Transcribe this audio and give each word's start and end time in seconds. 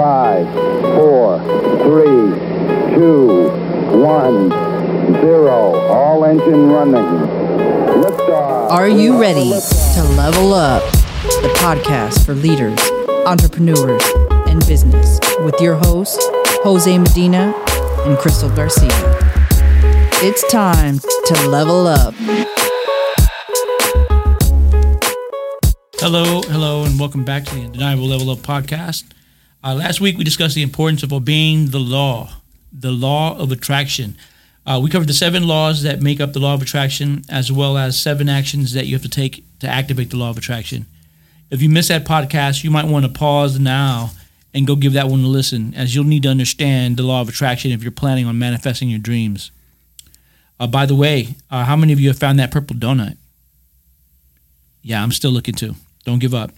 Five, 0.00 0.46
four, 0.96 1.38
three, 1.84 2.94
two, 2.96 3.50
one, 4.00 4.48
zero. 5.20 5.74
All 5.90 6.24
engine 6.24 6.70
running. 6.70 7.04
Liftoff. 8.02 8.70
Are 8.70 8.88
you 8.88 9.20
ready 9.20 9.50
to 9.50 10.02
level 10.16 10.54
up? 10.54 10.82
The 11.42 11.52
podcast 11.58 12.24
for 12.24 12.32
leaders, 12.32 12.80
entrepreneurs, 13.26 14.02
and 14.48 14.66
business 14.66 15.20
with 15.40 15.60
your 15.60 15.74
hosts, 15.74 16.26
Jose 16.64 16.96
Medina 16.96 17.52
and 18.06 18.16
Crystal 18.16 18.48
Garcia. 18.48 18.88
It's 20.22 20.50
time 20.50 20.98
to 21.26 21.48
level 21.50 21.86
up. 21.86 22.14
Hello, 25.98 26.40
hello, 26.44 26.84
and 26.84 26.98
welcome 26.98 27.22
back 27.22 27.44
to 27.44 27.54
the 27.54 27.64
Undeniable 27.64 28.06
Level 28.06 28.30
Up 28.30 28.38
podcast. 28.38 29.04
Uh, 29.62 29.74
last 29.74 30.00
week 30.00 30.16
we 30.16 30.24
discussed 30.24 30.54
the 30.54 30.62
importance 30.62 31.02
of 31.02 31.12
obeying 31.12 31.68
the 31.70 31.78
law, 31.78 32.30
the 32.72 32.90
law 32.90 33.36
of 33.36 33.52
attraction. 33.52 34.16
Uh, 34.66 34.80
we 34.82 34.88
covered 34.88 35.08
the 35.08 35.14
seven 35.14 35.46
laws 35.46 35.82
that 35.82 36.00
make 36.00 36.20
up 36.20 36.32
the 36.32 36.38
law 36.38 36.54
of 36.54 36.62
attraction, 36.62 37.22
as 37.28 37.52
well 37.52 37.76
as 37.76 38.00
seven 38.00 38.28
actions 38.28 38.72
that 38.72 38.86
you 38.86 38.94
have 38.94 39.02
to 39.02 39.08
take 39.08 39.44
to 39.58 39.68
activate 39.68 40.10
the 40.10 40.16
law 40.16 40.30
of 40.30 40.38
attraction. 40.38 40.86
If 41.50 41.60
you 41.60 41.68
missed 41.68 41.88
that 41.88 42.04
podcast, 42.04 42.64
you 42.64 42.70
might 42.70 42.86
want 42.86 43.04
to 43.04 43.10
pause 43.10 43.58
now 43.58 44.12
and 44.54 44.66
go 44.66 44.76
give 44.76 44.94
that 44.94 45.08
one 45.08 45.24
a 45.24 45.26
listen, 45.26 45.74
as 45.74 45.94
you'll 45.94 46.04
need 46.04 46.22
to 46.22 46.28
understand 46.28 46.96
the 46.96 47.02
law 47.02 47.20
of 47.20 47.28
attraction 47.28 47.70
if 47.70 47.82
you're 47.82 47.92
planning 47.92 48.26
on 48.26 48.38
manifesting 48.38 48.88
your 48.88 48.98
dreams. 48.98 49.50
Uh, 50.58 50.66
by 50.66 50.86
the 50.86 50.94
way, 50.94 51.34
uh, 51.50 51.64
how 51.64 51.76
many 51.76 51.92
of 51.92 52.00
you 52.00 52.08
have 52.08 52.18
found 52.18 52.38
that 52.38 52.50
purple 52.50 52.76
donut? 52.76 53.16
Yeah, 54.82 55.02
I'm 55.02 55.12
still 55.12 55.30
looking 55.30 55.54
too. 55.54 55.74
Don't 56.04 56.18
give 56.18 56.34
up. 56.34 56.50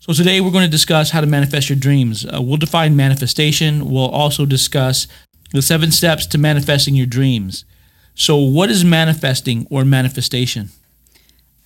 So, 0.00 0.12
today 0.12 0.40
we're 0.40 0.52
going 0.52 0.64
to 0.64 0.70
discuss 0.70 1.10
how 1.10 1.20
to 1.20 1.26
manifest 1.26 1.68
your 1.68 1.78
dreams. 1.78 2.24
Uh, 2.24 2.40
we'll 2.40 2.56
define 2.56 2.94
manifestation. 2.94 3.90
We'll 3.90 4.08
also 4.08 4.46
discuss 4.46 5.08
the 5.50 5.60
seven 5.60 5.90
steps 5.90 6.24
to 6.26 6.38
manifesting 6.38 6.94
your 6.94 7.06
dreams. 7.06 7.64
So, 8.14 8.36
what 8.36 8.70
is 8.70 8.84
manifesting 8.84 9.66
or 9.70 9.84
manifestation? 9.84 10.70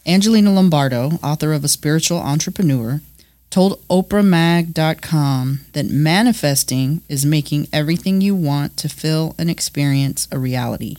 Angelina 0.06 0.50
Lombardo, 0.50 1.18
author 1.22 1.52
of 1.52 1.62
A 1.62 1.68
Spiritual 1.68 2.18
Entrepreneur, 2.18 3.02
told 3.50 3.86
OprahMag.com 3.88 5.60
that 5.74 5.90
manifesting 5.90 7.02
is 7.10 7.26
making 7.26 7.68
everything 7.70 8.22
you 8.22 8.34
want 8.34 8.78
to 8.78 8.88
feel 8.88 9.34
and 9.38 9.50
experience 9.50 10.26
a 10.32 10.38
reality 10.38 10.96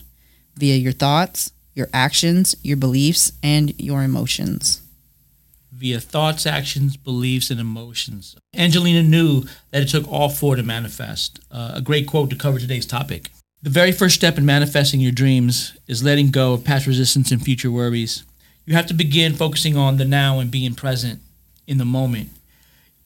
via 0.56 0.76
your 0.76 0.92
thoughts, 0.92 1.52
your 1.74 1.88
actions, 1.92 2.54
your 2.62 2.76
beliefs, 2.76 3.32
and 3.42 3.78
your 3.78 4.04
emotions 4.04 4.83
via 5.76 6.00
thoughts, 6.00 6.46
actions, 6.46 6.96
beliefs, 6.96 7.50
and 7.50 7.60
emotions. 7.60 8.36
Angelina 8.54 9.02
knew 9.02 9.44
that 9.70 9.82
it 9.82 9.88
took 9.88 10.10
all 10.10 10.28
four 10.28 10.56
to 10.56 10.62
manifest. 10.62 11.40
Uh, 11.50 11.72
a 11.74 11.80
great 11.80 12.06
quote 12.06 12.30
to 12.30 12.36
cover 12.36 12.58
today's 12.58 12.86
topic. 12.86 13.30
The 13.62 13.70
very 13.70 13.92
first 13.92 14.14
step 14.14 14.38
in 14.38 14.44
manifesting 14.44 15.00
your 15.00 15.12
dreams 15.12 15.76
is 15.88 16.04
letting 16.04 16.30
go 16.30 16.52
of 16.52 16.64
past 16.64 16.86
resistance 16.86 17.30
and 17.30 17.42
future 17.42 17.70
worries. 17.70 18.24
You 18.66 18.74
have 18.74 18.86
to 18.86 18.94
begin 18.94 19.34
focusing 19.34 19.76
on 19.76 19.96
the 19.96 20.04
now 20.04 20.38
and 20.38 20.50
being 20.50 20.74
present 20.74 21.20
in 21.66 21.78
the 21.78 21.84
moment. 21.84 22.30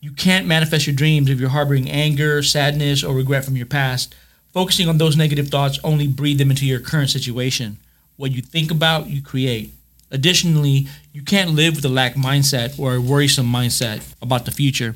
You 0.01 0.13
can't 0.13 0.47
manifest 0.47 0.87
your 0.87 0.95
dreams 0.95 1.31
if 1.31 1.41
you're 1.41 1.49
harboring 1.49 1.91
anger, 1.91 2.43
sadness, 2.43 3.03
or 3.03 3.15
regret 3.15 3.45
from 3.45 3.57
your 3.57 3.67
past. 3.67 4.15
Focusing 4.53 4.89
on 4.89 4.99
those 4.99 5.17
negative 5.17 5.49
thoughts 5.49 5.81
only 5.83 6.07
breed 6.07 6.39
them 6.39 6.51
into 6.51 6.67
your 6.67 6.81
current 6.81 7.11
situation. 7.11 7.79
What 8.17 8.33
you 8.33 8.43
think 8.43 8.71
about, 8.71 9.09
you 9.09 9.23
create. 9.23 9.73
Additionally, 10.11 10.89
you 11.13 11.23
can't 11.23 11.51
live 11.51 11.77
with 11.77 11.85
a 11.85 11.89
lack 11.89 12.15
mindset 12.15 12.79
or 12.79 12.95
a 12.95 13.01
worrisome 13.01 13.47
mindset 13.47 14.03
about 14.23 14.45
the 14.45 14.51
future. 14.51 14.95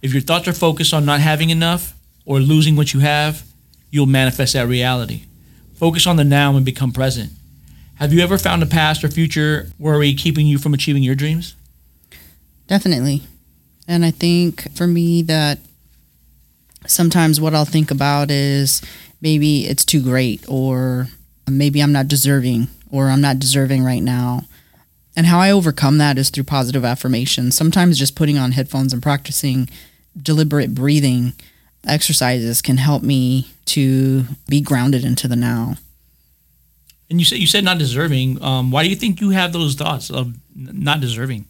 If 0.00 0.12
your 0.12 0.22
thoughts 0.22 0.48
are 0.48 0.52
focused 0.52 0.94
on 0.94 1.04
not 1.04 1.20
having 1.20 1.50
enough 1.50 1.94
or 2.24 2.40
losing 2.40 2.76
what 2.76 2.94
you 2.94 3.00
have, 3.00 3.44
you'll 3.90 4.06
manifest 4.06 4.54
that 4.54 4.66
reality. 4.66 5.24
Focus 5.74 6.06
on 6.06 6.16
the 6.16 6.24
now 6.24 6.56
and 6.56 6.64
become 6.64 6.92
present. 6.92 7.30
Have 7.96 8.12
you 8.12 8.20
ever 8.22 8.38
found 8.38 8.62
a 8.62 8.66
past 8.66 9.04
or 9.04 9.08
future 9.08 9.68
worry 9.78 10.14
keeping 10.14 10.46
you 10.46 10.58
from 10.58 10.74
achieving 10.74 11.02
your 11.02 11.14
dreams? 11.14 11.54
Definitely. 12.66 13.22
And 13.86 14.04
I 14.04 14.10
think 14.10 14.74
for 14.74 14.86
me 14.86 15.22
that 15.22 15.58
sometimes 16.86 17.40
what 17.40 17.54
I'll 17.54 17.64
think 17.64 17.90
about 17.90 18.30
is 18.30 18.82
maybe 19.20 19.66
it's 19.66 19.84
too 19.84 20.02
great 20.02 20.44
or 20.48 21.08
maybe 21.48 21.80
I'm 21.80 21.92
not 21.92 22.08
deserving 22.08 22.68
or 22.90 23.08
I'm 23.08 23.20
not 23.20 23.38
deserving 23.38 23.84
right 23.84 24.02
now. 24.02 24.44
And 25.16 25.26
how 25.26 25.38
I 25.38 25.50
overcome 25.50 25.98
that 25.98 26.18
is 26.18 26.30
through 26.30 26.44
positive 26.44 26.84
affirmation. 26.84 27.52
Sometimes 27.52 27.98
just 27.98 28.16
putting 28.16 28.36
on 28.36 28.52
headphones 28.52 28.92
and 28.92 29.02
practicing 29.02 29.68
deliberate 30.20 30.74
breathing 30.74 31.34
exercises 31.86 32.62
can 32.62 32.78
help 32.78 33.02
me 33.02 33.48
to 33.66 34.24
be 34.48 34.60
grounded 34.60 35.04
into 35.04 35.28
the 35.28 35.36
now. 35.36 35.76
And 37.10 37.20
you 37.20 37.24
said 37.24 37.38
you 37.38 37.46
said 37.46 37.64
not 37.64 37.78
deserving. 37.78 38.42
Um, 38.42 38.70
why 38.70 38.82
do 38.82 38.88
you 38.88 38.96
think 38.96 39.20
you 39.20 39.30
have 39.30 39.52
those 39.52 39.74
thoughts 39.74 40.10
of 40.10 40.34
not 40.54 41.00
deserving? 41.00 41.46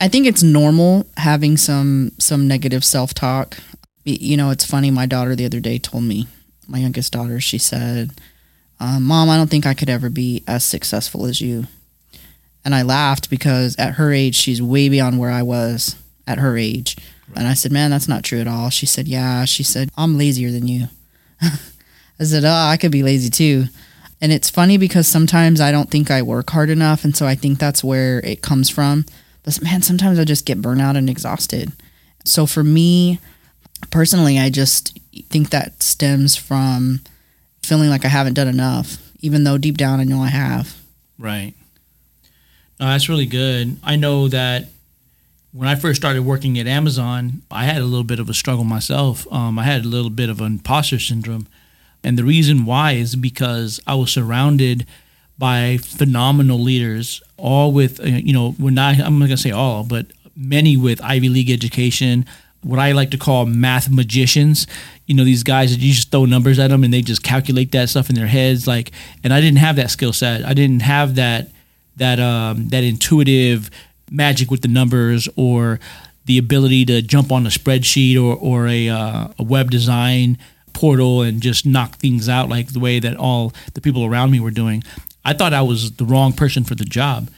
I 0.00 0.08
think 0.08 0.26
it's 0.26 0.42
normal 0.42 1.06
having 1.16 1.56
some 1.56 2.12
some 2.18 2.46
negative 2.46 2.84
self 2.84 3.12
talk. 3.12 3.58
You 4.04 4.36
know, 4.36 4.50
it's 4.50 4.64
funny. 4.64 4.90
My 4.90 5.06
daughter 5.06 5.34
the 5.34 5.44
other 5.44 5.60
day 5.60 5.78
told 5.78 6.04
me, 6.04 6.28
my 6.66 6.78
youngest 6.78 7.12
daughter, 7.12 7.40
she 7.40 7.58
said, 7.58 8.12
um, 8.80 9.02
"Mom, 9.02 9.28
I 9.28 9.36
don't 9.36 9.50
think 9.50 9.66
I 9.66 9.74
could 9.74 9.90
ever 9.90 10.08
be 10.08 10.44
as 10.46 10.64
successful 10.64 11.26
as 11.26 11.40
you." 11.40 11.66
And 12.68 12.74
I 12.74 12.82
laughed 12.82 13.30
because 13.30 13.74
at 13.76 13.94
her 13.94 14.12
age, 14.12 14.34
she's 14.34 14.60
way 14.60 14.90
beyond 14.90 15.18
where 15.18 15.30
I 15.30 15.40
was 15.42 15.96
at 16.26 16.36
her 16.36 16.58
age. 16.58 16.98
Right. 17.28 17.38
And 17.38 17.48
I 17.48 17.54
said, 17.54 17.72
Man, 17.72 17.90
that's 17.90 18.08
not 18.08 18.24
true 18.24 18.40
at 18.42 18.46
all. 18.46 18.68
She 18.68 18.84
said, 18.84 19.08
Yeah. 19.08 19.46
She 19.46 19.62
said, 19.62 19.88
I'm 19.96 20.18
lazier 20.18 20.50
than 20.50 20.68
you. 20.68 20.88
I 21.40 22.24
said, 22.24 22.44
Oh, 22.44 22.50
I 22.50 22.76
could 22.76 22.92
be 22.92 23.02
lazy 23.02 23.30
too. 23.30 23.68
And 24.20 24.32
it's 24.32 24.50
funny 24.50 24.76
because 24.76 25.08
sometimes 25.08 25.62
I 25.62 25.72
don't 25.72 25.90
think 25.90 26.10
I 26.10 26.20
work 26.20 26.50
hard 26.50 26.68
enough. 26.68 27.04
And 27.04 27.16
so 27.16 27.26
I 27.26 27.36
think 27.36 27.58
that's 27.58 27.82
where 27.82 28.18
it 28.18 28.42
comes 28.42 28.68
from. 28.68 29.06
But 29.44 29.62
man, 29.62 29.80
sometimes 29.80 30.18
I 30.18 30.24
just 30.24 30.44
get 30.44 30.60
burnout 30.60 30.98
and 30.98 31.08
exhausted. 31.08 31.72
So 32.26 32.44
for 32.44 32.62
me 32.62 33.18
personally, 33.90 34.38
I 34.38 34.50
just 34.50 34.98
think 35.30 35.48
that 35.48 35.82
stems 35.82 36.36
from 36.36 37.00
feeling 37.62 37.88
like 37.88 38.04
I 38.04 38.08
haven't 38.08 38.34
done 38.34 38.46
enough, 38.46 38.98
even 39.20 39.44
though 39.44 39.56
deep 39.56 39.78
down 39.78 40.00
I 40.00 40.04
know 40.04 40.20
I 40.20 40.28
have. 40.28 40.76
Right. 41.18 41.54
No, 42.80 42.86
that's 42.86 43.08
really 43.08 43.26
good. 43.26 43.78
I 43.82 43.96
know 43.96 44.28
that 44.28 44.68
when 45.52 45.68
I 45.68 45.74
first 45.74 46.00
started 46.00 46.22
working 46.22 46.58
at 46.58 46.66
Amazon, 46.66 47.42
I 47.50 47.64
had 47.64 47.78
a 47.78 47.84
little 47.84 48.04
bit 48.04 48.20
of 48.20 48.28
a 48.28 48.34
struggle 48.34 48.64
myself. 48.64 49.26
Um, 49.32 49.58
I 49.58 49.64
had 49.64 49.84
a 49.84 49.88
little 49.88 50.10
bit 50.10 50.28
of 50.28 50.40
imposter 50.40 50.98
syndrome. 50.98 51.48
And 52.04 52.16
the 52.16 52.24
reason 52.24 52.64
why 52.64 52.92
is 52.92 53.16
because 53.16 53.80
I 53.86 53.94
was 53.94 54.12
surrounded 54.12 54.86
by 55.36 55.78
phenomenal 55.78 56.58
leaders, 56.58 57.22
all 57.36 57.72
with, 57.72 58.00
uh, 58.00 58.04
you 58.04 58.32
know, 58.32 58.54
we're 58.58 58.70
not, 58.70 58.98
I'm 59.00 59.18
not 59.18 59.26
going 59.26 59.30
to 59.30 59.36
say 59.36 59.50
all, 59.50 59.84
but 59.84 60.06
many 60.36 60.76
with 60.76 61.02
Ivy 61.02 61.28
League 61.28 61.50
education, 61.50 62.24
what 62.62 62.78
I 62.78 62.92
like 62.92 63.10
to 63.12 63.18
call 63.18 63.46
math 63.46 63.88
magicians. 63.90 64.66
You 65.06 65.14
know, 65.14 65.24
these 65.24 65.42
guys 65.42 65.72
that 65.72 65.80
you 65.82 65.92
just 65.92 66.10
throw 66.10 66.24
numbers 66.24 66.58
at 66.58 66.68
them 66.68 66.84
and 66.84 66.92
they 66.92 67.02
just 67.02 67.22
calculate 67.22 67.72
that 67.72 67.88
stuff 67.88 68.08
in 68.08 68.14
their 68.14 68.26
heads. 68.26 68.66
Like, 68.66 68.92
and 69.24 69.32
I 69.32 69.40
didn't 69.40 69.58
have 69.58 69.76
that 69.76 69.90
skill 69.90 70.12
set. 70.12 70.44
I 70.44 70.54
didn't 70.54 70.80
have 70.80 71.14
that 71.16 71.50
that 71.98 72.18
um, 72.18 72.68
that 72.68 72.82
intuitive 72.82 73.70
magic 74.10 74.50
with 74.50 74.62
the 74.62 74.68
numbers 74.68 75.28
or 75.36 75.78
the 76.24 76.38
ability 76.38 76.84
to 76.84 77.00
jump 77.02 77.32
on 77.32 77.46
a 77.46 77.48
spreadsheet 77.48 78.16
or, 78.16 78.36
or 78.36 78.68
a, 78.68 78.88
uh, 78.88 79.28
a 79.38 79.42
web 79.42 79.70
design 79.70 80.36
portal 80.74 81.22
and 81.22 81.40
just 81.40 81.64
knock 81.64 81.96
things 81.96 82.28
out 82.28 82.48
like 82.48 82.72
the 82.72 82.78
way 82.78 83.00
that 83.00 83.16
all 83.16 83.52
the 83.74 83.80
people 83.80 84.04
around 84.04 84.30
me 84.30 84.38
were 84.38 84.50
doing. 84.50 84.82
I 85.24 85.32
thought 85.32 85.54
I 85.54 85.62
was 85.62 85.92
the 85.92 86.04
wrong 86.04 86.32
person 86.32 86.64
for 86.64 86.74
the 86.74 86.84
job. 86.84 87.30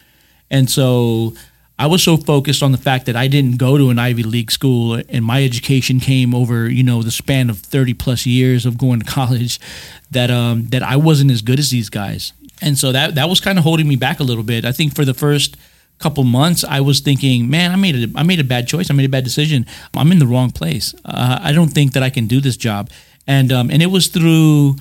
And 0.51 0.69
so 0.69 1.35
I 1.79 1.87
was 1.87 2.03
so 2.03 2.17
focused 2.17 2.63
on 2.63 2.73
the 2.73 2.79
fact 2.79 3.07
that 3.07 3.17
I 3.17 3.29
didn't 3.29 3.57
go 3.57 3.79
to 3.79 3.91
an 3.91 3.99
Ivy 3.99 4.25
League 4.25 4.51
school 4.51 5.01
and 5.09 5.25
my 5.25 5.45
education 5.45 6.01
came 6.01 6.35
over, 6.35 6.69
you 6.69 6.83
know, 6.83 7.03
the 7.03 7.11
span 7.11 7.49
of 7.49 7.59
30 7.59 7.95
plus 7.95 8.27
years 8.27 8.67
of 8.67 8.77
going 8.77 9.01
to 9.01 9.07
college 9.11 9.61
that 10.11 10.31
um 10.31 10.67
that 10.71 10.83
I 10.83 10.97
wasn't 10.97 11.31
as 11.31 11.43
good 11.43 11.61
as 11.61 11.71
these 11.71 11.89
guys 11.89 12.33
and 12.61 12.79
so 12.79 12.93
that 12.93 13.15
that 13.15 13.29
was 13.29 13.41
kind 13.41 13.59
of 13.59 13.65
holding 13.65 13.89
me 13.89 13.97
back 13.97 14.21
a 14.21 14.23
little 14.23 14.45
bit. 14.45 14.65
I 14.65 14.73
think 14.73 14.95
for 14.95 15.05
the 15.05 15.15
first 15.15 15.57
couple 15.99 16.25
months, 16.25 16.65
I 16.65 16.81
was 16.81 17.01
thinking, 17.01 17.49
man, 17.49 17.71
I 17.71 17.77
made 17.77 17.97
a 17.97 18.19
I 18.19 18.23
made 18.23 18.41
a 18.41 18.45
bad 18.45 18.67
choice. 18.67 18.91
I 18.91 18.95
made 18.95 19.07
a 19.07 19.11
bad 19.11 19.25
decision. 19.25 19.67
I'm 19.95 20.11
in 20.13 20.19
the 20.19 20.27
wrong 20.27 20.51
place. 20.51 20.95
Uh, 21.05 21.39
I 21.43 21.53
don't 21.53 21.69
think 21.69 21.93
that 21.93 22.03
I 22.03 22.11
can 22.11 22.27
do 22.27 22.41
this 22.41 22.57
job. 22.57 22.91
And 23.27 23.53
um, 23.53 23.71
and 23.71 23.83
it 23.83 23.87
was 23.87 24.09
through 24.09 24.77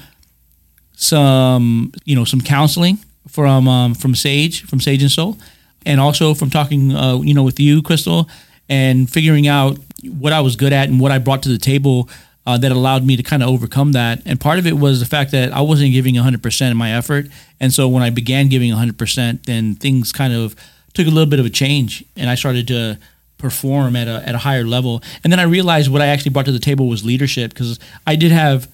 some 0.93 1.91
you 2.05 2.15
know 2.15 2.25
some 2.25 2.41
counseling 2.41 2.99
from 3.27 3.67
um, 3.67 3.93
from 3.93 4.15
Sage 4.15 4.65
from 4.65 4.79
Sage 4.79 5.01
and 5.01 5.11
Soul, 5.11 5.37
and 5.85 5.99
also 5.99 6.33
from 6.33 6.49
talking 6.49 6.95
uh, 6.95 7.19
you 7.21 7.33
know 7.33 7.43
with 7.43 7.59
you, 7.59 7.81
Crystal, 7.81 8.29
and 8.67 9.09
figuring 9.09 9.47
out 9.47 9.77
what 10.03 10.33
I 10.33 10.41
was 10.41 10.55
good 10.55 10.73
at 10.73 10.89
and 10.89 10.99
what 10.99 11.11
I 11.11 11.19
brought 11.19 11.43
to 11.43 11.49
the 11.49 11.57
table 11.57 12.09
uh, 12.49 12.57
that 12.57 12.71
allowed 12.71 13.05
me 13.05 13.15
to 13.15 13.21
kind 13.21 13.43
of 13.43 13.49
overcome 13.49 13.91
that. 13.91 14.23
And 14.25 14.39
part 14.39 14.57
of 14.57 14.65
it 14.65 14.73
was 14.73 14.99
the 14.99 15.05
fact 15.05 15.29
that 15.33 15.53
I 15.53 15.61
wasn't 15.61 15.91
giving 15.91 16.15
100% 16.15 16.71
of 16.71 16.77
my 16.77 16.91
effort. 16.93 17.27
And 17.59 17.71
so 17.71 17.87
when 17.87 18.01
I 18.01 18.09
began 18.09 18.49
giving 18.49 18.71
100%, 18.71 19.43
then 19.43 19.75
things 19.75 20.11
kind 20.11 20.33
of 20.33 20.55
took 20.95 21.05
a 21.05 21.11
little 21.11 21.29
bit 21.29 21.39
of 21.39 21.45
a 21.45 21.51
change. 21.51 22.03
And 22.17 22.27
I 22.27 22.33
started 22.33 22.67
to 22.69 22.97
perform 23.37 23.95
at 23.95 24.07
a 24.07 24.27
at 24.27 24.33
a 24.33 24.39
higher 24.39 24.63
level. 24.63 25.03
And 25.23 25.31
then 25.31 25.39
I 25.39 25.43
realized 25.43 25.91
what 25.91 26.01
I 26.01 26.07
actually 26.07 26.31
brought 26.31 26.45
to 26.45 26.51
the 26.51 26.57
table 26.57 26.89
was 26.89 27.05
leadership 27.05 27.51
because 27.51 27.79
I 28.07 28.15
did 28.15 28.31
have 28.31 28.67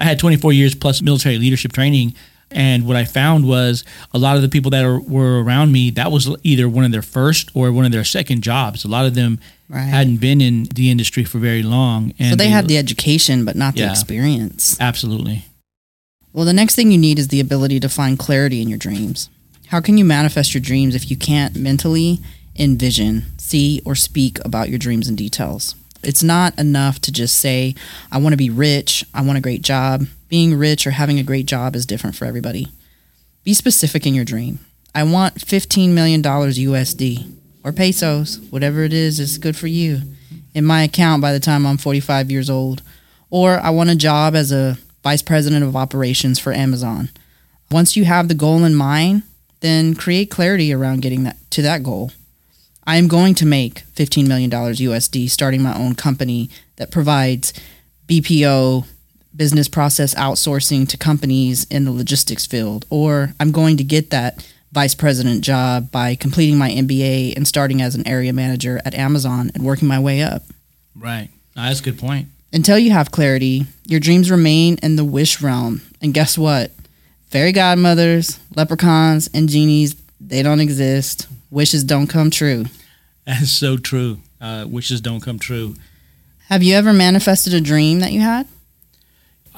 I 0.00 0.04
had 0.04 0.18
24 0.18 0.54
years 0.54 0.74
plus 0.74 1.02
military 1.02 1.36
leadership 1.36 1.72
training. 1.72 2.14
And 2.50 2.86
what 2.86 2.96
I 2.96 3.04
found 3.04 3.46
was 3.46 3.84
a 4.12 4.18
lot 4.18 4.36
of 4.36 4.42
the 4.42 4.48
people 4.48 4.70
that 4.70 4.84
are, 4.84 4.98
were 5.00 5.42
around 5.42 5.70
me, 5.72 5.90
that 5.90 6.10
was 6.10 6.34
either 6.42 6.68
one 6.68 6.84
of 6.84 6.92
their 6.92 7.02
first 7.02 7.50
or 7.54 7.70
one 7.72 7.84
of 7.84 7.92
their 7.92 8.04
second 8.04 8.42
jobs. 8.42 8.84
A 8.84 8.88
lot 8.88 9.04
of 9.06 9.14
them 9.14 9.38
Right. 9.70 9.82
hadn't 9.82 10.16
been 10.16 10.40
in 10.40 10.64
the 10.74 10.90
industry 10.90 11.24
for 11.24 11.38
very 11.38 11.62
long. 11.62 12.14
And 12.18 12.30
so 12.30 12.36
they 12.36 12.48
had 12.48 12.68
the 12.68 12.78
education, 12.78 13.44
but 13.44 13.54
not 13.54 13.74
the 13.74 13.90
experience. 13.90 14.78
absolutely. 14.80 15.44
Well, 16.32 16.46
the 16.46 16.54
next 16.54 16.74
thing 16.74 16.90
you 16.90 16.96
need 16.98 17.18
is 17.18 17.28
the 17.28 17.40
ability 17.40 17.78
to 17.80 17.88
find 17.90 18.18
clarity 18.18 18.62
in 18.62 18.68
your 18.68 18.78
dreams. 18.78 19.28
How 19.66 19.80
can 19.80 19.98
you 19.98 20.04
manifest 20.06 20.54
your 20.54 20.62
dreams 20.62 20.94
if 20.94 21.10
you 21.10 21.16
can't 21.18 21.54
mentally 21.54 22.18
envision, 22.56 23.26
see, 23.38 23.82
or 23.84 23.94
speak 23.94 24.38
about 24.44 24.70
your 24.70 24.78
dreams 24.78 25.06
in 25.08 25.16
details? 25.16 25.74
It's 26.02 26.22
not 26.22 26.58
enough 26.58 26.98
to 27.00 27.12
just 27.12 27.36
say, 27.36 27.74
I 28.10 28.18
want 28.18 28.32
to 28.32 28.36
be 28.38 28.50
rich, 28.50 29.04
I 29.12 29.20
want 29.20 29.36
a 29.36 29.42
great 29.42 29.60
job. 29.62 30.06
Being 30.28 30.58
rich 30.58 30.86
or 30.86 30.92
having 30.92 31.18
a 31.18 31.22
great 31.22 31.46
job 31.46 31.74
is 31.74 31.86
different 31.86 32.16
for 32.16 32.24
everybody. 32.24 32.68
Be 33.44 33.54
specific 33.54 34.06
in 34.06 34.14
your 34.14 34.24
dream. 34.24 34.58
I 34.94 35.02
want 35.04 35.36
$15 35.36 35.90
million 35.90 36.22
USD 36.22 37.32
or 37.64 37.72
pesos, 37.72 38.38
whatever 38.50 38.82
it 38.82 38.92
is, 38.92 39.20
is 39.20 39.38
good 39.38 39.56
for 39.56 39.66
you 39.66 40.02
in 40.54 40.64
my 40.64 40.82
account 40.82 41.22
by 41.22 41.32
the 41.32 41.40
time 41.40 41.66
I'm 41.66 41.76
45 41.76 42.30
years 42.30 42.50
old. 42.50 42.82
Or 43.30 43.58
I 43.58 43.70
want 43.70 43.90
a 43.90 43.96
job 43.96 44.34
as 44.34 44.52
a 44.52 44.78
vice 45.02 45.22
president 45.22 45.64
of 45.64 45.76
operations 45.76 46.38
for 46.38 46.52
Amazon. 46.52 47.10
Once 47.70 47.96
you 47.96 48.04
have 48.04 48.28
the 48.28 48.34
goal 48.34 48.64
in 48.64 48.74
mind, 48.74 49.22
then 49.60 49.94
create 49.94 50.30
clarity 50.30 50.72
around 50.72 51.02
getting 51.02 51.24
that 51.24 51.36
to 51.50 51.62
that 51.62 51.82
goal. 51.82 52.10
I 52.86 52.96
am 52.96 53.08
going 53.08 53.34
to 53.36 53.46
make 53.46 53.84
$15 53.94 54.26
million 54.26 54.50
USD 54.50 55.28
starting 55.28 55.62
my 55.62 55.76
own 55.76 55.94
company 55.94 56.48
that 56.76 56.90
provides 56.90 57.52
BPO 58.06 58.86
business 59.38 59.68
process 59.68 60.14
outsourcing 60.16 60.86
to 60.88 60.98
companies 60.98 61.64
in 61.70 61.84
the 61.84 61.92
logistics 61.92 62.44
field 62.44 62.84
or 62.90 63.32
I'm 63.40 63.52
going 63.52 63.78
to 63.78 63.84
get 63.84 64.10
that 64.10 64.46
vice 64.72 64.94
president 64.94 65.42
job 65.42 65.90
by 65.90 66.14
completing 66.14 66.58
my 66.58 66.70
MBA 66.70 67.34
and 67.36 67.48
starting 67.48 67.80
as 67.80 67.94
an 67.94 68.06
area 68.06 68.32
manager 68.32 68.80
at 68.84 68.94
Amazon 68.94 69.50
and 69.54 69.64
working 69.64 69.88
my 69.88 69.98
way 69.98 70.22
up. 70.22 70.42
Right. 70.94 71.30
No, 71.56 71.62
that's 71.62 71.80
a 71.80 71.84
good 71.84 71.98
point. 71.98 72.28
Until 72.52 72.78
you 72.78 72.90
have 72.90 73.10
clarity, 73.10 73.66
your 73.86 74.00
dreams 74.00 74.30
remain 74.30 74.76
in 74.82 74.96
the 74.96 75.04
wish 75.04 75.40
realm. 75.40 75.82
And 76.02 76.12
guess 76.12 76.36
what? 76.36 76.72
Fairy 77.28 77.52
godmothers, 77.52 78.40
leprechauns, 78.56 79.28
and 79.32 79.48
genies, 79.48 79.94
they 80.20 80.42
don't 80.42 80.60
exist. 80.60 81.28
Wishes 81.50 81.84
don't 81.84 82.06
come 82.06 82.30
true. 82.30 82.64
That 83.26 83.42
is 83.42 83.52
so 83.52 83.76
true. 83.76 84.18
Uh, 84.40 84.66
wishes 84.68 85.00
don't 85.00 85.20
come 85.20 85.38
true. 85.38 85.76
Have 86.48 86.62
you 86.62 86.74
ever 86.74 86.92
manifested 86.92 87.52
a 87.52 87.60
dream 87.60 88.00
that 88.00 88.12
you 88.12 88.20
had? 88.20 88.46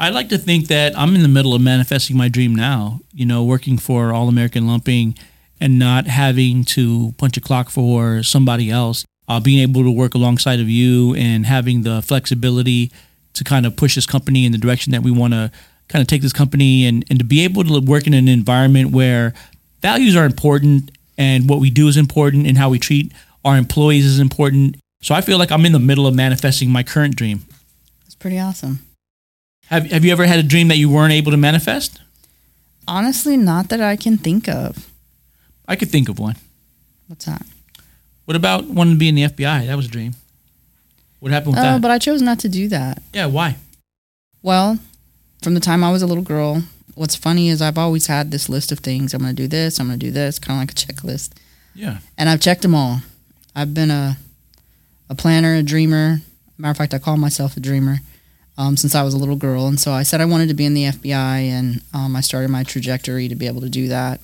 I 0.00 0.08
like 0.08 0.30
to 0.30 0.38
think 0.38 0.68
that 0.68 0.98
I'm 0.98 1.14
in 1.14 1.20
the 1.20 1.28
middle 1.28 1.54
of 1.54 1.60
manifesting 1.60 2.16
my 2.16 2.28
dream 2.28 2.54
now. 2.54 3.00
You 3.12 3.26
know, 3.26 3.44
working 3.44 3.76
for 3.76 4.14
All 4.14 4.30
American 4.30 4.66
Lumping 4.66 5.14
and 5.60 5.78
not 5.78 6.06
having 6.06 6.64
to 6.64 7.12
punch 7.18 7.36
a 7.36 7.40
clock 7.42 7.68
for 7.68 8.22
somebody 8.22 8.70
else. 8.70 9.04
Uh, 9.28 9.38
being 9.40 9.60
able 9.60 9.82
to 9.82 9.90
work 9.90 10.14
alongside 10.14 10.58
of 10.58 10.70
you 10.70 11.14
and 11.16 11.44
having 11.44 11.82
the 11.82 12.00
flexibility 12.00 12.90
to 13.34 13.44
kind 13.44 13.66
of 13.66 13.76
push 13.76 13.94
this 13.94 14.06
company 14.06 14.46
in 14.46 14.52
the 14.52 14.58
direction 14.58 14.90
that 14.90 15.02
we 15.02 15.10
want 15.10 15.34
to 15.34 15.52
kind 15.88 16.00
of 16.00 16.08
take 16.08 16.22
this 16.22 16.32
company 16.32 16.86
and, 16.86 17.04
and 17.10 17.18
to 17.18 17.24
be 17.24 17.44
able 17.44 17.62
to 17.62 17.80
work 17.80 18.06
in 18.06 18.14
an 18.14 18.26
environment 18.26 18.90
where 18.90 19.34
values 19.82 20.16
are 20.16 20.24
important 20.24 20.90
and 21.18 21.48
what 21.48 21.60
we 21.60 21.68
do 21.68 21.88
is 21.88 21.98
important 21.98 22.46
and 22.46 22.56
how 22.56 22.70
we 22.70 22.78
treat 22.78 23.12
our 23.44 23.58
employees 23.58 24.06
is 24.06 24.18
important. 24.18 24.76
So 25.02 25.14
I 25.14 25.20
feel 25.20 25.36
like 25.36 25.52
I'm 25.52 25.66
in 25.66 25.72
the 25.72 25.78
middle 25.78 26.06
of 26.06 26.14
manifesting 26.14 26.70
my 26.70 26.82
current 26.82 27.16
dream. 27.16 27.42
It's 28.06 28.14
pretty 28.14 28.38
awesome. 28.38 28.80
Have, 29.70 29.90
have 29.90 30.04
you 30.04 30.12
ever 30.12 30.26
had 30.26 30.38
a 30.38 30.42
dream 30.42 30.68
that 30.68 30.76
you 30.78 30.90
weren't 30.90 31.12
able 31.12 31.30
to 31.30 31.36
manifest? 31.36 32.00
Honestly, 32.88 33.36
not 33.36 33.68
that 33.68 33.80
I 33.80 33.96
can 33.96 34.18
think 34.18 34.48
of. 34.48 34.90
I 35.68 35.76
could 35.76 35.90
think 35.90 36.08
of 36.08 36.18
one. 36.18 36.36
What's 37.06 37.24
that? 37.26 37.42
What 38.24 38.36
about 38.36 38.64
wanting 38.66 38.94
to 38.94 38.98
be 38.98 39.08
in 39.08 39.14
the 39.14 39.22
FBI? 39.24 39.66
That 39.66 39.76
was 39.76 39.86
a 39.86 39.90
dream. 39.90 40.14
What 41.20 41.32
happened 41.32 41.52
with 41.52 41.60
Oh, 41.60 41.62
that? 41.62 41.82
but 41.82 41.90
I 41.90 41.98
chose 41.98 42.22
not 42.22 42.38
to 42.40 42.48
do 42.48 42.68
that. 42.68 43.02
yeah, 43.12 43.26
why? 43.26 43.56
Well, 44.42 44.78
from 45.42 45.54
the 45.54 45.60
time 45.60 45.84
I 45.84 45.92
was 45.92 46.02
a 46.02 46.06
little 46.06 46.22
girl, 46.24 46.62
what's 46.94 47.14
funny 47.14 47.48
is 47.48 47.60
I've 47.62 47.78
always 47.78 48.06
had 48.06 48.30
this 48.30 48.48
list 48.48 48.72
of 48.72 48.78
things. 48.80 49.12
I'm 49.14 49.20
going 49.20 49.36
to 49.36 49.42
do 49.42 49.48
this, 49.48 49.78
I'm 49.78 49.86
going 49.88 49.98
to 49.98 50.06
do 50.06 50.10
this, 50.12 50.38
kind 50.38 50.56
of 50.58 50.62
like 50.62 50.72
a 50.72 50.74
checklist. 50.74 51.30
Yeah. 51.74 51.98
And 52.18 52.28
I've 52.28 52.40
checked 52.40 52.62
them 52.62 52.74
all. 52.74 53.00
I've 53.54 53.74
been 53.74 53.90
a 53.90 54.16
a 55.08 55.14
planner, 55.14 55.54
a 55.56 55.62
dreamer. 55.62 56.20
Matter 56.56 56.70
of 56.70 56.76
fact, 56.76 56.94
I 56.94 56.98
call 56.98 57.16
myself 57.16 57.56
a 57.56 57.60
dreamer 57.60 57.98
um, 58.60 58.76
since 58.76 58.94
I 58.94 59.02
was 59.02 59.14
a 59.14 59.16
little 59.16 59.36
girl. 59.36 59.66
And 59.66 59.80
so 59.80 59.90
I 59.90 60.02
said 60.02 60.20
I 60.20 60.26
wanted 60.26 60.48
to 60.48 60.54
be 60.54 60.66
in 60.66 60.74
the 60.74 60.84
FBI, 60.84 61.14
and 61.48 61.82
um, 61.94 62.14
I 62.14 62.20
started 62.20 62.50
my 62.50 62.62
trajectory 62.62 63.26
to 63.26 63.34
be 63.34 63.46
able 63.46 63.62
to 63.62 63.70
do 63.70 63.88
that. 63.88 64.20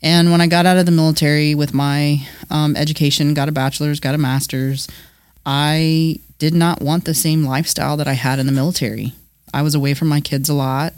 And 0.00 0.30
when 0.30 0.40
I 0.40 0.46
got 0.46 0.66
out 0.66 0.76
of 0.76 0.86
the 0.86 0.92
military 0.92 1.56
with 1.56 1.74
my 1.74 2.24
um, 2.48 2.76
education, 2.76 3.34
got 3.34 3.48
a 3.48 3.52
bachelor's, 3.52 3.98
got 3.98 4.14
a 4.14 4.18
master's, 4.18 4.86
I 5.44 6.20
did 6.38 6.54
not 6.54 6.80
want 6.80 7.06
the 7.06 7.14
same 7.14 7.44
lifestyle 7.44 7.96
that 7.96 8.06
I 8.06 8.12
had 8.12 8.38
in 8.38 8.46
the 8.46 8.52
military. 8.52 9.14
I 9.52 9.62
was 9.62 9.74
away 9.74 9.94
from 9.94 10.06
my 10.06 10.20
kids 10.20 10.48
a 10.48 10.54
lot, 10.54 10.92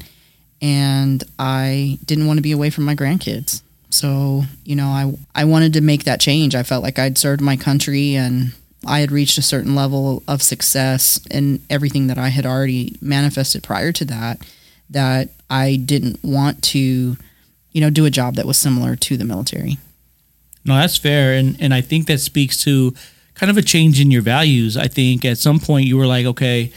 and 0.61 1.25
I 1.39 1.99
didn't 2.05 2.27
want 2.27 2.37
to 2.37 2.43
be 2.43 2.53
away 2.53 2.69
from 2.69 2.85
my 2.85 2.95
grandkids. 2.95 3.63
So, 3.89 4.43
you 4.65 4.77
know, 4.77 4.89
I 4.89 5.15
I 5.35 5.47
wanted 5.47 5.73
to 5.73 5.81
make 5.81 6.05
that 6.05 6.21
change. 6.21 6.55
I 6.55 6.65
felt 6.65 6.83
like 6.83 6.99
I'd 6.99 7.17
served 7.17 7.41
my 7.41 7.57
country 7.57 8.15
and 8.15 8.53
I 8.87 9.01
had 9.01 9.11
reached 9.11 9.39
a 9.39 9.43
certain 9.43 9.75
level 9.75 10.23
of 10.29 10.43
success 10.43 11.21
and 11.31 11.61
everything 11.69 12.07
that 12.07 12.19
I 12.19 12.29
had 12.29 12.47
already 12.47 12.97
manifested 13.01 13.63
prior 13.63 13.93
to 13.93 14.05
that 14.07 14.41
that 14.91 15.31
I 15.51 15.77
didn't 15.77 16.23
want 16.23 16.63
to, 16.65 17.17
you 17.73 17.81
know, 17.81 17.91
do 17.91 18.07
a 18.07 18.11
job 18.11 18.37
that 18.37 18.47
was 18.47 18.57
similar 18.57 18.97
to 18.97 19.17
the 19.17 19.25
military. 19.25 19.79
No, 20.65 20.75
that's 20.75 20.97
fair, 20.97 21.35
and 21.35 21.57
and 21.61 21.73
I 21.73 21.81
think 21.81 22.07
that 22.07 22.19
speaks 22.19 22.63
to 22.65 22.95
kind 23.35 23.51
of 23.51 23.57
a 23.57 23.63
change 23.63 24.01
in 24.01 24.11
your 24.11 24.23
values. 24.23 24.77
I 24.77 24.89
think 24.89 25.25
at 25.25 25.39
some 25.39 25.61
point 25.61 25.87
you 25.87 25.97
were 25.97 26.07
like, 26.07 26.27
okay, 26.27 26.73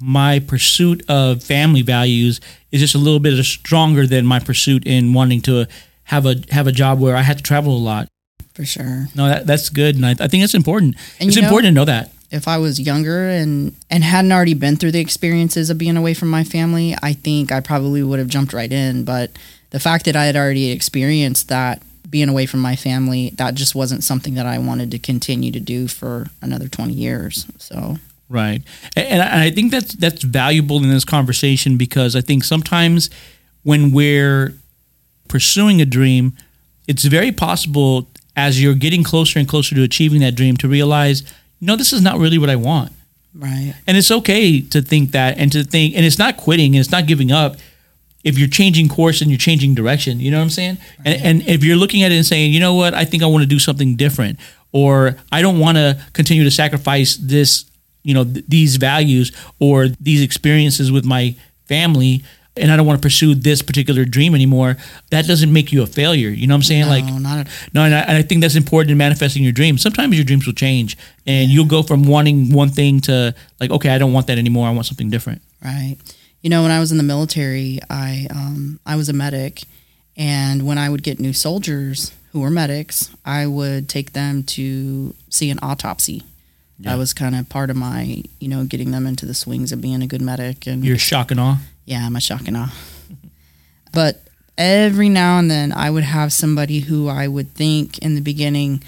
my 0.00 0.38
pursuit 0.40 1.04
of 1.08 1.42
family 1.42 1.82
values 1.82 2.40
is 2.70 2.80
just 2.80 2.94
a 2.94 2.98
little 2.98 3.20
bit 3.20 3.42
stronger 3.44 4.06
than 4.06 4.24
my 4.26 4.38
pursuit 4.38 4.86
in 4.86 5.12
wanting 5.12 5.40
to 5.42 5.66
have 6.04 6.26
a 6.26 6.36
have 6.50 6.66
a 6.66 6.72
job 6.72 7.00
where 7.00 7.16
I 7.16 7.22
had 7.22 7.36
to 7.38 7.42
travel 7.42 7.76
a 7.76 7.78
lot. 7.78 8.08
For 8.54 8.64
sure. 8.64 9.08
No, 9.14 9.28
that, 9.28 9.46
that's 9.46 9.68
good, 9.70 9.96
and 9.96 10.04
I, 10.04 10.10
I 10.10 10.28
think 10.28 10.42
that's 10.42 10.54
important. 10.54 10.96
And 11.18 11.28
it's 11.28 11.36
you 11.36 11.42
know- 11.42 11.48
important 11.48 11.70
to 11.70 11.74
know 11.74 11.84
that. 11.86 12.12
if 12.30 12.46
I 12.48 12.58
was 12.58 12.78
younger 12.80 13.28
and 13.28 13.74
and 13.90 14.02
hadn't 14.04 14.32
already 14.32 14.54
been 14.54 14.76
through 14.76 14.92
the 14.92 15.00
experiences 15.00 15.70
of 15.70 15.78
being 15.78 15.96
away 15.96 16.14
from 16.14 16.30
my 16.30 16.44
family, 16.44 16.94
I 17.02 17.12
think 17.14 17.50
I 17.52 17.60
probably 17.60 18.02
would 18.02 18.18
have 18.18 18.28
jumped 18.28 18.52
right 18.52 18.72
in. 18.72 19.04
But 19.04 19.30
the 19.70 19.80
fact 19.80 20.04
that 20.04 20.16
I 20.16 20.26
had 20.26 20.36
already 20.36 20.70
experienced 20.70 21.48
that 21.48 21.82
being 22.10 22.28
away 22.28 22.44
from 22.44 22.60
my 22.60 22.76
family, 22.76 23.30
that 23.36 23.54
just 23.54 23.74
wasn't 23.74 24.04
something 24.04 24.34
that 24.34 24.44
I 24.44 24.58
wanted 24.58 24.90
to 24.90 24.98
continue 24.98 25.50
to 25.52 25.60
do 25.60 25.88
for 25.88 26.26
another 26.42 26.68
twenty 26.68 26.92
years. 26.94 27.46
So 27.58 27.96
Right, 28.28 28.62
and, 28.96 29.20
I 29.22 29.50
think 29.50 29.70
that's 29.72 29.92
that's 29.94 30.22
valuable 30.22 30.76
in 30.82 30.88
this 30.88 31.04
conversation 31.04 31.76
because 31.76 32.16
I 32.16 32.22
think 32.22 32.44
sometimes 32.44 33.10
when 33.62 33.92
we're 33.92 34.54
pursuing 35.28 35.82
a 35.82 35.84
dream, 35.86 36.32
it's 36.88 37.04
very 37.04 37.30
possible 37.30 38.08
as 38.36 38.62
you're 38.62 38.74
getting 38.74 39.02
closer 39.04 39.38
and 39.38 39.48
closer 39.48 39.74
to 39.74 39.82
achieving 39.82 40.20
that 40.20 40.34
dream 40.34 40.56
to 40.58 40.68
realize, 40.68 41.22
no, 41.60 41.76
this 41.76 41.92
is 41.92 42.02
not 42.02 42.18
really 42.18 42.38
what 42.38 42.50
I 42.50 42.56
want. 42.56 42.92
right, 43.34 43.74
And 43.86 43.96
it's 43.96 44.10
okay 44.10 44.60
to 44.60 44.82
think 44.82 45.12
that 45.12 45.38
and 45.38 45.52
to 45.52 45.64
think, 45.64 45.94
and 45.94 46.04
it's 46.04 46.18
not 46.18 46.36
quitting 46.36 46.74
and 46.74 46.80
it's 46.80 46.90
not 46.90 47.06
giving 47.06 47.30
up 47.30 47.56
if 48.24 48.38
you're 48.38 48.48
changing 48.48 48.88
course 48.88 49.20
and 49.20 49.30
you're 49.30 49.38
changing 49.38 49.74
direction. 49.74 50.20
You 50.20 50.30
know 50.30 50.38
what 50.38 50.44
I'm 50.44 50.50
saying? 50.50 50.78
And, 51.04 51.22
and 51.22 51.48
if 51.48 51.64
you're 51.64 51.76
looking 51.76 52.02
at 52.02 52.12
it 52.12 52.16
and 52.16 52.26
saying, 52.26 52.52
you 52.52 52.60
know 52.60 52.74
what, 52.74 52.94
I 52.94 53.04
think 53.04 53.22
I 53.22 53.26
want 53.26 53.42
to 53.42 53.48
do 53.48 53.58
something 53.58 53.96
different, 53.96 54.38
or 54.72 55.16
I 55.30 55.42
don't 55.42 55.58
want 55.58 55.76
to 55.76 56.00
continue 56.12 56.44
to 56.44 56.50
sacrifice 56.50 57.16
this, 57.16 57.64
you 58.04 58.14
know, 58.14 58.24
th- 58.24 58.44
these 58.48 58.76
values 58.76 59.32
or 59.58 59.88
these 60.00 60.22
experiences 60.22 60.90
with 60.90 61.04
my 61.04 61.36
family. 61.66 62.22
And 62.54 62.70
I 62.70 62.76
don't 62.76 62.86
want 62.86 63.00
to 63.00 63.04
pursue 63.04 63.34
this 63.34 63.62
particular 63.62 64.04
dream 64.04 64.34
anymore. 64.34 64.76
That 65.10 65.26
doesn't 65.26 65.50
make 65.50 65.72
you 65.72 65.82
a 65.82 65.86
failure. 65.86 66.28
You 66.28 66.46
know 66.46 66.52
what 66.54 66.58
I'm 66.58 66.62
saying? 66.64 66.82
no, 66.82 66.88
like, 66.88 67.04
not 67.04 67.38
at, 67.38 67.48
no, 67.72 67.84
and 67.84 67.94
I, 67.94 68.00
and 68.00 68.12
I 68.18 68.22
think 68.22 68.42
that's 68.42 68.56
important 68.56 68.90
in 68.90 68.98
manifesting 68.98 69.42
your 69.42 69.52
dreams. 69.52 69.80
Sometimes 69.80 70.14
your 70.16 70.24
dreams 70.24 70.44
will 70.46 70.52
change, 70.52 70.98
and 71.26 71.50
you'll 71.50 71.64
go 71.64 71.82
from 71.82 72.02
wanting 72.04 72.52
one 72.52 72.68
thing 72.68 73.00
to 73.02 73.34
like, 73.58 73.70
okay, 73.70 73.88
I 73.88 73.96
don't 73.96 74.12
want 74.12 74.26
that 74.26 74.36
anymore. 74.36 74.68
I 74.68 74.70
want 74.72 74.86
something 74.86 75.08
different. 75.08 75.40
right. 75.64 75.96
You 76.42 76.50
know, 76.50 76.62
when 76.62 76.72
I 76.72 76.80
was 76.80 76.90
in 76.90 76.98
the 76.98 77.04
military, 77.04 77.78
I 77.88 78.26
um, 78.28 78.80
I 78.84 78.96
was 78.96 79.08
a 79.08 79.12
medic, 79.12 79.62
and 80.16 80.66
when 80.66 80.76
I 80.76 80.88
would 80.90 81.02
get 81.04 81.20
new 81.20 81.32
soldiers 81.32 82.12
who 82.32 82.40
were 82.40 82.50
medics, 82.50 83.14
I 83.24 83.46
would 83.46 83.88
take 83.88 84.12
them 84.12 84.42
to 84.44 85.14
see 85.30 85.50
an 85.50 85.58
autopsy. 85.62 86.22
Yeah. 86.78 86.90
That 86.90 86.98
was 86.98 87.14
kind 87.14 87.36
of 87.36 87.48
part 87.48 87.70
of 87.70 87.76
my, 87.76 88.24
you 88.40 88.48
know, 88.48 88.64
getting 88.64 88.90
them 88.90 89.06
into 89.06 89.24
the 89.24 89.34
swings 89.34 89.70
of 89.70 89.80
being 89.80 90.02
a 90.02 90.06
good 90.08 90.20
medic. 90.20 90.66
And 90.66 90.84
You're 90.84 90.98
shock 90.98 91.30
and 91.30 91.38
awe. 91.38 91.58
Yeah, 91.84 92.04
I'm 92.06 92.16
a 92.16 92.20
shock 92.20 92.46
and 92.48 92.56
awe. 92.56 92.72
But 93.92 94.22
every 94.56 95.10
now 95.10 95.38
and 95.38 95.50
then, 95.50 95.70
I 95.70 95.90
would 95.90 96.04
have 96.04 96.32
somebody 96.32 96.80
who 96.80 97.08
I 97.08 97.28
would 97.28 97.52
think 97.54 97.98
in 97.98 98.14
the 98.14 98.22
beginning, 98.22 98.82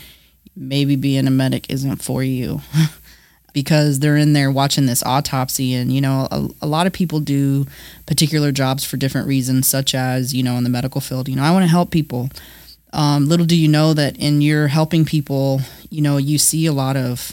maybe 0.56 0.96
being 0.96 1.26
a 1.26 1.30
medic 1.30 1.70
isn't 1.70 2.02
for 2.02 2.22
you. 2.22 2.60
Because 3.52 4.00
they're 4.00 4.16
in 4.16 4.32
there 4.32 4.50
watching 4.50 4.86
this 4.86 5.04
autopsy 5.04 5.74
and 5.74 5.92
you 5.92 6.00
know 6.00 6.26
a, 6.32 6.48
a, 6.62 6.66
lot 6.66 6.88
of 6.88 6.92
people 6.92 7.20
do 7.20 7.66
particular 8.04 8.50
jobs 8.50 8.82
for 8.82 8.96
different 8.96 9.28
reasons 9.28 9.68
such 9.68 9.94
as 9.94 10.34
you 10.34 10.42
know 10.42 10.56
in 10.56 10.64
the 10.64 10.70
medical 10.70 11.00
field 11.00 11.28
you 11.28 11.36
know 11.36 11.44
i 11.44 11.52
want 11.52 11.62
to 11.62 11.70
help 11.70 11.92
people. 11.92 12.30
Um, 12.92 13.28
little 13.28 13.46
do 13.46 13.56
you 13.56 13.68
know 13.68 13.94
that 13.94 14.16
in 14.16 14.42
your 14.42 14.66
helping 14.66 15.04
people 15.04 15.60
you 15.88 16.02
know 16.02 16.16
you 16.16 16.36
see 16.36 16.66
a 16.66 16.72
lot 16.72 16.96
of 16.96 17.32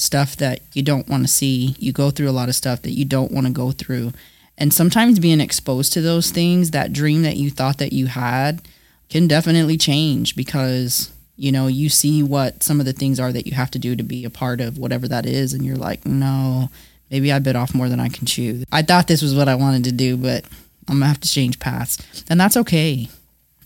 stuff 0.00 0.36
that 0.36 0.60
you 0.72 0.82
don't 0.82 1.08
want 1.08 1.22
to 1.22 1.28
see. 1.28 1.76
You 1.78 1.92
go 1.92 2.10
through 2.10 2.30
a 2.30 2.32
lot 2.32 2.48
of 2.48 2.54
stuff 2.54 2.82
that 2.82 2.92
you 2.92 3.04
don't 3.04 3.32
want 3.32 3.46
to 3.46 3.52
go 3.52 3.70
through 3.70 4.12
and 4.60 4.74
sometimes 4.74 5.18
being 5.18 5.40
exposed 5.40 5.92
to 5.94 6.02
those 6.02 6.30
things 6.30 6.70
that 6.70 6.92
dream 6.92 7.22
that 7.22 7.38
you 7.38 7.50
thought 7.50 7.78
that 7.78 7.94
you 7.94 8.06
had 8.06 8.60
can 9.08 9.26
definitely 9.26 9.78
change 9.78 10.36
because 10.36 11.10
you 11.36 11.50
know 11.50 11.66
you 11.66 11.88
see 11.88 12.22
what 12.22 12.62
some 12.62 12.78
of 12.78 12.86
the 12.86 12.92
things 12.92 13.18
are 13.18 13.32
that 13.32 13.46
you 13.46 13.54
have 13.54 13.70
to 13.70 13.78
do 13.78 13.96
to 13.96 14.02
be 14.02 14.24
a 14.24 14.30
part 14.30 14.60
of 14.60 14.78
whatever 14.78 15.08
that 15.08 15.24
is 15.24 15.54
and 15.54 15.64
you're 15.64 15.76
like 15.76 16.04
no 16.04 16.68
maybe 17.10 17.32
i 17.32 17.38
bit 17.38 17.56
off 17.56 17.74
more 17.74 17.88
than 17.88 17.98
i 17.98 18.08
can 18.08 18.26
chew. 18.26 18.62
I 18.70 18.82
thought 18.82 19.08
this 19.08 19.22
was 19.22 19.34
what 19.34 19.48
i 19.48 19.54
wanted 19.54 19.84
to 19.84 19.92
do 19.92 20.16
but 20.16 20.44
i'm 20.86 20.96
gonna 20.96 21.06
have 21.06 21.20
to 21.20 21.30
change 21.30 21.58
paths. 21.58 22.24
And 22.28 22.38
that's 22.40 22.56
okay. 22.58 23.08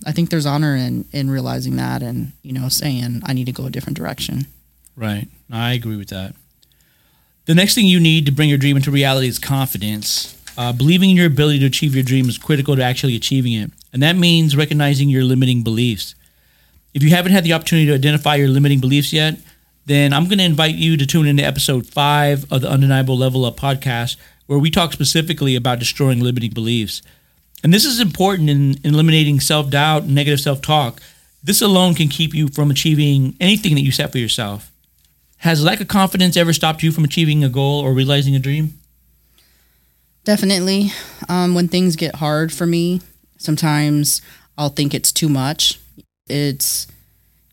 I 0.06 0.12
think 0.12 0.30
there's 0.30 0.46
honor 0.46 0.76
in 0.76 1.06
in 1.12 1.28
realizing 1.28 1.76
that 1.76 2.02
and 2.02 2.32
you 2.42 2.52
know 2.52 2.68
saying 2.68 3.22
i 3.26 3.32
need 3.32 3.46
to 3.46 3.52
go 3.52 3.66
a 3.66 3.70
different 3.70 3.96
direction. 3.96 4.46
Right. 4.96 5.26
I 5.50 5.72
agree 5.72 5.96
with 5.96 6.08
that. 6.10 6.36
The 7.46 7.54
next 7.54 7.74
thing 7.74 7.86
you 7.86 7.98
need 7.98 8.24
to 8.26 8.32
bring 8.32 8.48
your 8.48 8.58
dream 8.58 8.76
into 8.76 8.92
reality 8.92 9.26
is 9.26 9.40
confidence 9.40 10.33
uh, 10.56 10.72
believing 10.72 11.10
in 11.10 11.16
your 11.16 11.26
ability 11.26 11.58
to 11.58 11.66
achieve 11.66 11.94
your 11.94 12.04
dream 12.04 12.28
is 12.28 12.38
critical 12.38 12.76
to 12.76 12.82
actually 12.82 13.16
achieving 13.16 13.52
it 13.52 13.70
and 13.92 14.02
that 14.02 14.16
means 14.16 14.56
recognizing 14.56 15.08
your 15.08 15.24
limiting 15.24 15.62
beliefs 15.62 16.14
if 16.94 17.02
you 17.02 17.10
haven't 17.10 17.32
had 17.32 17.42
the 17.42 17.52
opportunity 17.52 17.88
to 17.88 17.94
identify 17.94 18.36
your 18.36 18.48
limiting 18.48 18.78
beliefs 18.78 19.12
yet, 19.12 19.36
then 19.84 20.12
I'm 20.12 20.26
going 20.26 20.38
to 20.38 20.44
invite 20.44 20.76
you 20.76 20.96
to 20.96 21.04
tune 21.04 21.26
into 21.26 21.42
episode 21.42 21.86
five 21.88 22.50
of 22.52 22.62
the 22.62 22.70
Undeniable 22.70 23.18
Level 23.18 23.44
Up 23.44 23.56
podcast, 23.56 24.16
where 24.46 24.60
we 24.60 24.70
talk 24.70 24.92
specifically 24.92 25.56
about 25.56 25.80
destroying 25.80 26.20
limiting 26.20 26.52
beliefs. 26.52 27.02
And 27.64 27.74
this 27.74 27.84
is 27.84 27.98
important 27.98 28.48
in, 28.48 28.76
in 28.84 28.94
eliminating 28.94 29.40
self 29.40 29.70
doubt 29.70 30.04
and 30.04 30.14
negative 30.14 30.40
self 30.40 30.62
talk. 30.62 31.00
This 31.42 31.60
alone 31.60 31.94
can 31.94 32.08
keep 32.08 32.32
you 32.32 32.48
from 32.48 32.70
achieving 32.70 33.36
anything 33.40 33.74
that 33.74 33.82
you 33.82 33.90
set 33.90 34.12
for 34.12 34.18
yourself. 34.18 34.70
Has 35.38 35.64
lack 35.64 35.80
of 35.80 35.88
confidence 35.88 36.36
ever 36.36 36.52
stopped 36.52 36.82
you 36.82 36.92
from 36.92 37.04
achieving 37.04 37.42
a 37.42 37.48
goal 37.48 37.80
or 37.80 37.92
realizing 37.92 38.36
a 38.36 38.38
dream? 38.38 38.78
Definitely. 40.24 40.90
Um, 41.28 41.54
when 41.54 41.68
things 41.68 41.96
get 41.96 42.16
hard 42.16 42.52
for 42.52 42.66
me, 42.66 43.00
sometimes 43.36 44.22
I'll 44.56 44.70
think 44.70 44.94
it's 44.94 45.12
too 45.12 45.28
much. 45.28 45.78
It's 46.28 46.86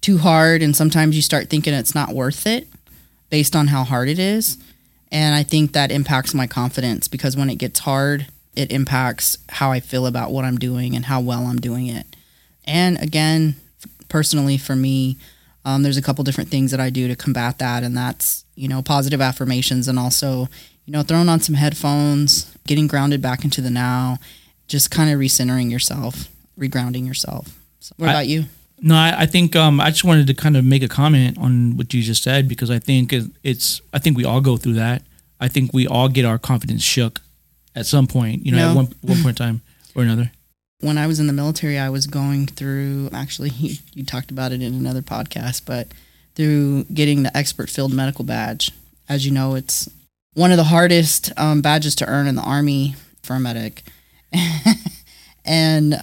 too 0.01 0.17
hard 0.17 0.63
and 0.63 0.75
sometimes 0.75 1.15
you 1.15 1.21
start 1.21 1.49
thinking 1.49 1.73
it's 1.73 1.93
not 1.93 2.13
worth 2.13 2.47
it 2.47 2.67
based 3.29 3.55
on 3.55 3.67
how 3.67 3.83
hard 3.83 4.09
it 4.09 4.19
is. 4.19 4.57
And 5.11 5.35
i 5.35 5.43
think 5.43 5.73
that 5.73 5.91
impacts 5.91 6.33
my 6.33 6.47
confidence 6.47 7.07
because 7.07 7.35
when 7.37 7.49
it 7.49 7.57
gets 7.57 7.79
hard 7.81 8.27
it 8.55 8.71
impacts 8.71 9.37
how 9.49 9.71
i 9.71 9.79
feel 9.79 10.05
about 10.05 10.31
what 10.31 10.45
i'm 10.45 10.57
doing 10.57 10.95
and 10.95 11.05
how 11.05 11.19
well 11.21 11.45
i'm 11.45 11.59
doing 11.59 11.87
it. 11.87 12.07
And 12.65 12.97
again 13.01 13.55
personally 14.09 14.57
for 14.57 14.75
me 14.75 15.17
um, 15.63 15.83
there's 15.83 15.97
a 15.97 16.01
couple 16.01 16.23
different 16.23 16.49
things 16.49 16.71
that 16.71 16.79
i 16.79 16.89
do 16.89 17.07
to 17.07 17.15
combat 17.15 17.59
that 17.59 17.83
and 17.83 17.95
that's 17.95 18.45
you 18.55 18.67
know 18.67 18.81
positive 18.81 19.21
affirmations 19.21 19.87
and 19.87 19.99
also 19.99 20.47
you 20.85 20.93
know 20.93 21.03
throwing 21.03 21.29
on 21.29 21.39
some 21.39 21.55
headphones 21.55 22.55
getting 22.67 22.87
grounded 22.87 23.21
back 23.21 23.43
into 23.43 23.61
the 23.61 23.69
now 23.69 24.17
just 24.67 24.91
kind 24.91 25.11
of 25.11 25.19
recentering 25.19 25.71
yourself 25.71 26.27
regrounding 26.57 27.05
yourself 27.05 27.59
so 27.79 27.93
what 27.97 28.09
I, 28.09 28.11
about 28.13 28.27
you 28.27 28.45
no, 28.81 28.95
I, 28.95 29.13
I 29.15 29.25
think 29.27 29.55
um, 29.55 29.79
I 29.79 29.91
just 29.91 30.03
wanted 30.03 30.25
to 30.27 30.33
kind 30.33 30.57
of 30.57 30.65
make 30.65 30.81
a 30.81 30.87
comment 30.87 31.37
on 31.37 31.77
what 31.77 31.93
you 31.93 32.01
just 32.01 32.23
said 32.23 32.47
because 32.47 32.71
I 32.71 32.79
think 32.79 33.13
it's 33.43 33.79
I 33.93 33.99
think 33.99 34.17
we 34.17 34.25
all 34.25 34.41
go 34.41 34.57
through 34.57 34.73
that. 34.73 35.03
I 35.39 35.47
think 35.47 35.71
we 35.71 35.87
all 35.87 36.09
get 36.09 36.25
our 36.25 36.39
confidence 36.39 36.81
shook 36.81 37.21
at 37.75 37.85
some 37.85 38.07
point, 38.07 38.45
you 38.45 38.51
know, 38.51 38.57
no. 38.57 38.69
at 38.69 38.75
one, 38.75 38.85
one 39.01 39.21
point 39.21 39.39
in 39.39 39.45
time 39.45 39.61
or 39.95 40.01
another. 40.01 40.31
When 40.79 40.97
I 40.97 41.05
was 41.05 41.19
in 41.19 41.27
the 41.27 41.33
military, 41.33 41.77
I 41.77 41.89
was 41.89 42.07
going 42.07 42.47
through 42.47 43.09
actually 43.13 43.49
you, 43.55 43.75
you 43.93 44.03
talked 44.03 44.31
about 44.31 44.51
it 44.51 44.63
in 44.63 44.73
another 44.73 45.01
podcast, 45.01 45.65
but 45.65 45.87
through 46.33 46.85
getting 46.85 47.21
the 47.21 47.35
expert 47.37 47.69
field 47.69 47.93
medical 47.93 48.25
badge. 48.25 48.71
As 49.07 49.25
you 49.25 49.31
know, 49.31 49.55
it's 49.55 49.89
one 50.33 50.51
of 50.51 50.57
the 50.57 50.63
hardest 50.63 51.31
um, 51.37 51.61
badges 51.61 51.95
to 51.95 52.07
earn 52.07 52.27
in 52.27 52.35
the 52.35 52.41
army 52.41 52.95
for 53.21 53.35
a 53.35 53.39
medic. 53.39 53.83
and 55.45 56.01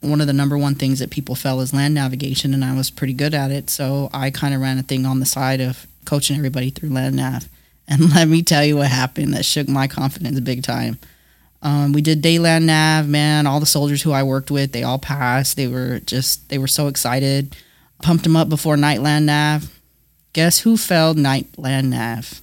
one 0.00 0.20
of 0.20 0.26
the 0.26 0.32
number 0.32 0.56
one 0.56 0.74
things 0.74 0.98
that 0.98 1.10
people 1.10 1.34
fell 1.34 1.60
is 1.60 1.74
land 1.74 1.94
navigation, 1.94 2.54
and 2.54 2.64
I 2.64 2.74
was 2.74 2.90
pretty 2.90 3.12
good 3.12 3.34
at 3.34 3.50
it. 3.50 3.70
So 3.70 4.10
I 4.12 4.30
kind 4.30 4.54
of 4.54 4.60
ran 4.60 4.78
a 4.78 4.82
thing 4.82 5.06
on 5.06 5.20
the 5.20 5.26
side 5.26 5.60
of 5.60 5.86
coaching 6.04 6.36
everybody 6.36 6.70
through 6.70 6.90
land 6.90 7.16
nav. 7.16 7.48
And 7.92 8.14
let 8.14 8.28
me 8.28 8.44
tell 8.44 8.64
you 8.64 8.76
what 8.76 8.86
happened 8.86 9.34
that 9.34 9.44
shook 9.44 9.68
my 9.68 9.88
confidence 9.88 10.38
big 10.38 10.62
time. 10.62 11.00
Um, 11.60 11.92
we 11.92 12.02
did 12.02 12.22
day 12.22 12.38
land 12.38 12.64
nav, 12.66 13.08
man. 13.08 13.48
All 13.48 13.58
the 13.58 13.66
soldiers 13.66 14.00
who 14.00 14.12
I 14.12 14.22
worked 14.22 14.48
with, 14.48 14.70
they 14.70 14.84
all 14.84 15.00
passed. 15.00 15.56
They 15.56 15.66
were 15.66 15.98
just, 15.98 16.48
they 16.50 16.58
were 16.58 16.68
so 16.68 16.86
excited. 16.86 17.56
Pumped 18.00 18.22
them 18.22 18.36
up 18.36 18.48
before 18.48 18.76
night 18.76 19.02
land 19.02 19.26
nav. 19.26 19.76
Guess 20.34 20.60
who 20.60 20.76
failed 20.76 21.18
night 21.18 21.48
land 21.58 21.90
nav? 21.90 22.40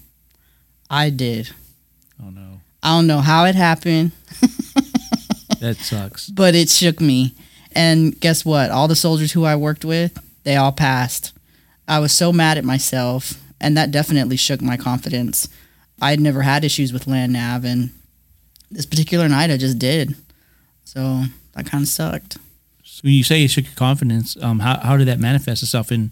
I 0.89 1.09
did. 1.09 1.51
Oh 2.21 2.29
no. 2.29 2.61
I 2.83 2.95
don't 2.97 3.07
know 3.07 3.19
how 3.19 3.45
it 3.45 3.55
happened. 3.55 4.11
that 5.59 5.77
sucks. 5.79 6.29
But 6.29 6.55
it 6.55 6.69
shook 6.69 7.01
me. 7.01 7.33
And 7.73 8.19
guess 8.19 8.45
what? 8.45 8.71
All 8.71 8.87
the 8.87 8.95
soldiers 8.95 9.31
who 9.33 9.43
I 9.45 9.55
worked 9.55 9.85
with, 9.85 10.17
they 10.43 10.55
all 10.55 10.71
passed. 10.71 11.33
I 11.87 11.99
was 11.99 12.11
so 12.11 12.33
mad 12.33 12.57
at 12.57 12.65
myself, 12.65 13.41
and 13.61 13.77
that 13.77 13.91
definitely 13.91 14.35
shook 14.35 14.61
my 14.61 14.77
confidence. 14.77 15.47
I 16.01 16.11
had 16.11 16.19
never 16.19 16.41
had 16.41 16.63
issues 16.63 16.91
with 16.91 17.07
land 17.07 17.33
nav, 17.33 17.65
and 17.65 17.91
this 18.69 18.85
particular 18.85 19.27
night 19.29 19.51
I 19.51 19.57
just 19.57 19.79
did. 19.79 20.15
So 20.83 21.23
that 21.53 21.65
kind 21.65 21.83
of 21.83 21.87
sucked. 21.87 22.37
So 22.83 23.01
when 23.03 23.13
you 23.13 23.23
say 23.23 23.43
it 23.43 23.49
shook 23.51 23.65
your 23.65 23.75
confidence, 23.75 24.37
um, 24.41 24.59
how 24.59 24.79
how 24.79 24.97
did 24.97 25.07
that 25.07 25.19
manifest 25.19 25.63
itself 25.63 25.91
in 25.91 26.11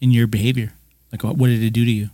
in 0.00 0.10
your 0.10 0.26
behavior? 0.26 0.72
Like, 1.12 1.22
what, 1.22 1.36
what 1.36 1.46
did 1.46 1.62
it 1.62 1.70
do 1.70 1.84
to 1.84 1.90
you? 1.90 2.10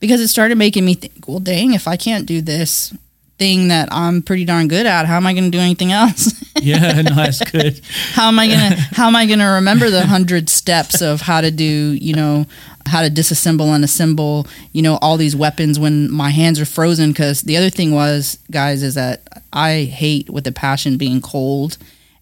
Because 0.00 0.20
it 0.20 0.28
started 0.28 0.58
making 0.58 0.84
me 0.84 0.94
think, 0.94 1.26
well, 1.26 1.40
dang, 1.40 1.72
if 1.72 1.88
I 1.88 1.96
can't 1.96 2.26
do 2.26 2.42
this 2.42 2.92
thing 3.38 3.68
that 3.68 3.88
I'm 3.90 4.22
pretty 4.22 4.44
darn 4.44 4.68
good 4.68 4.86
at, 4.86 5.06
how 5.06 5.16
am 5.16 5.26
I 5.26 5.32
going 5.32 5.44
to 5.44 5.50
do 5.50 5.58
anything 5.58 5.92
else? 5.92 6.32
yeah, 6.60 7.02
no, 7.02 7.14
that's 7.14 7.40
good. 7.50 7.80
how 8.12 8.28
am 8.28 8.38
I 8.38 8.46
gonna 8.48 8.76
How 8.92 9.06
am 9.06 9.16
I 9.16 9.26
gonna 9.26 9.52
remember 9.54 9.90
the 9.90 10.06
hundred 10.06 10.48
steps 10.48 11.02
of 11.02 11.20
how 11.20 11.40
to 11.40 11.50
do, 11.50 11.64
you 11.64 12.14
know, 12.14 12.46
how 12.86 13.02
to 13.02 13.08
disassemble 13.08 13.74
and 13.74 13.84
assemble, 13.84 14.46
you 14.72 14.82
know, 14.82 14.98
all 15.02 15.16
these 15.16 15.34
weapons 15.34 15.78
when 15.78 16.10
my 16.10 16.30
hands 16.30 16.60
are 16.60 16.64
frozen? 16.64 17.10
Because 17.10 17.42
the 17.42 17.56
other 17.56 17.70
thing 17.70 17.92
was, 17.92 18.38
guys, 18.50 18.82
is 18.82 18.94
that 18.94 19.42
I 19.52 19.84
hate 19.84 20.30
with 20.30 20.46
a 20.46 20.52
passion 20.52 20.96
being 20.96 21.20
cold, 21.20 21.76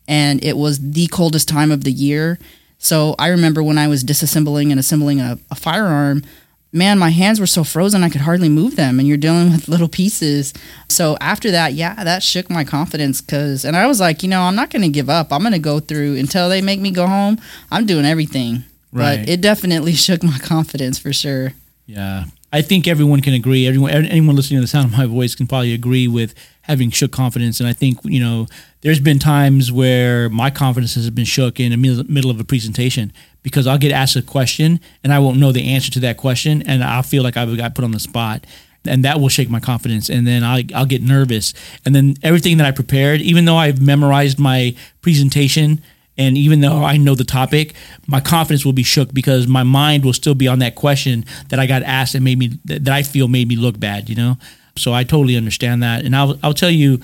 and 0.09 0.43
it 0.45 0.57
was 0.57 0.93
the 0.93 1.07
coldest 1.09 1.49
time 1.49 1.71
of 1.71 1.85
the 1.85 1.93
year. 1.93 2.39
So 2.79 3.15
I 3.19 3.29
remember 3.29 3.63
when 3.63 3.79
I 3.79 3.87
was 3.87 4.03
disassembling 4.03 4.71
and 4.71 4.81
assembling 4.81 5.21
a, 5.21 5.39
a 5.51 5.55
firearm 5.55 6.25
man, 6.73 6.99
my 6.99 7.11
hands 7.11 7.39
were 7.39 7.47
so 7.47 7.65
frozen 7.65 8.03
I 8.03 8.09
could 8.09 8.23
hardly 8.23 8.49
move 8.49 8.77
them. 8.77 8.99
And 8.99 9.07
you're 9.07 9.19
dealing 9.19 9.53
with 9.53 9.69
little 9.69 9.89
pieces. 9.89 10.53
So 10.89 11.17
after 11.21 11.51
that, 11.51 11.75
yeah, 11.75 12.03
that 12.03 12.23
shook 12.23 12.51
my 12.51 12.65
confidence 12.65 13.21
because, 13.21 13.65
and 13.65 13.77
I 13.77 13.87
was 13.87 14.01
like, 14.01 14.23
you 14.23 14.29
know, 14.29 14.43
I'm 14.43 14.57
not 14.57 14.71
going 14.71 14.83
to 14.83 14.89
give 14.89 15.11
up. 15.11 15.33
I'm 15.33 15.43
going 15.43 15.53
to 15.53 15.59
go 15.59 15.81
through 15.81 16.17
until 16.17 16.49
they 16.49 16.63
make 16.63 16.81
me 16.81 16.91
go 16.91 17.07
home. 17.07 17.39
I'm 17.71 17.87
doing 17.87 18.07
everything. 18.07 18.65
Right. 18.93 19.21
But 19.21 19.29
it 19.29 19.41
definitely 19.41 19.93
shook 19.95 20.23
my 20.23 20.39
confidence 20.39 20.99
for 20.99 21.13
sure. 21.13 21.53
Yeah. 21.87 22.25
I 22.53 22.63
think 22.63 22.87
everyone 22.87 23.23
can 23.23 23.33
agree. 23.35 23.67
Everyone, 23.67 23.91
anyone 23.91 24.37
listening 24.37 24.59
to 24.59 24.63
the 24.63 24.69
sound 24.69 24.87
of 24.87 24.99
my 24.99 25.07
voice 25.07 25.35
can 25.35 25.47
probably 25.47 25.73
agree 25.73 26.07
with 26.07 26.35
having 26.63 26.91
shook 26.91 27.13
confidence. 27.13 27.61
And 27.61 27.69
I 27.69 27.73
think 27.73 27.99
you 28.05 28.21
know, 28.21 28.47
there's 28.83 29.01
been 29.01 29.19
times 29.19 29.71
where 29.71 30.29
my 30.29 30.51
confidence 30.51 30.95
has 30.95 31.11
been 31.11 31.25
shook 31.25 31.61
in 31.61 31.71
the 31.71 32.05
middle 32.09 32.31
of 32.31 32.41
a 32.41 32.45
presentation 32.45 33.13
because 33.43 33.67
I'll 33.67 33.79
get 33.79 33.93
asked 33.93 34.17
a 34.17 34.23
question 34.23 34.81
and 35.03 35.13
I 35.13 35.19
won't 35.19 35.39
know 35.39 35.53
the 35.53 35.73
answer 35.73 35.91
to 35.93 36.01
that 36.01 36.17
question, 36.17 36.63
and 36.63 36.83
I'll 36.83 37.03
feel 37.03 37.23
like 37.23 37.37
I've 37.37 37.57
got 37.57 37.75
put 37.75 37.85
on 37.85 37.93
the 37.93 38.01
spot. 38.01 38.45
And 38.85 39.05
that 39.05 39.21
will 39.21 39.29
shake 39.29 39.49
my 39.49 39.61
confidence, 39.61 40.09
and 40.09 40.27
then 40.27 40.43
I'll, 40.43 40.61
I'll 40.75 40.87
get 40.87 41.03
nervous. 41.03 41.55
And 41.85 41.95
then 41.95 42.17
everything 42.25 42.57
that 42.57 42.67
I 42.67 42.73
prepared, 42.73 43.21
even 43.21 43.45
though 43.45 43.55
I've 43.55 43.81
memorized 43.81 44.41
my 44.41 44.75
presentation 45.03 45.81
and 46.19 46.37
even 46.37 46.61
though 46.61 46.85
I 46.85 46.97
know 46.97 47.15
the 47.15 47.25
topic, 47.25 47.75
my 48.07 48.21
confidence 48.21 48.65
will 48.65 48.73
be 48.73 48.83
shook 48.83 49.15
because 49.15 49.47
my 49.47 49.63
mind 49.63 50.05
will 50.05 50.13
still 50.13 50.35
be 50.35 50.49
on 50.49 50.59
that 50.59 50.75
question 50.75 51.25
that 51.49 51.59
I 51.59 51.67
got 51.67 51.83
asked 51.83 52.15
and 52.15 52.25
made 52.25 52.39
me 52.39 52.59
that 52.67 52.89
I 52.89 53.03
feel 53.03 53.29
made 53.29 53.49
me 53.49 53.57
look 53.57 53.81
bad, 53.81 54.09
you 54.11 54.17
know? 54.17 54.37
So 54.77 54.93
I 54.93 55.05
totally 55.05 55.37
understand 55.37 55.83
that. 55.83 56.05
And 56.05 56.15
I'll 56.17 56.39
I'll 56.43 56.55
tell 56.55 56.71
you 56.71 57.01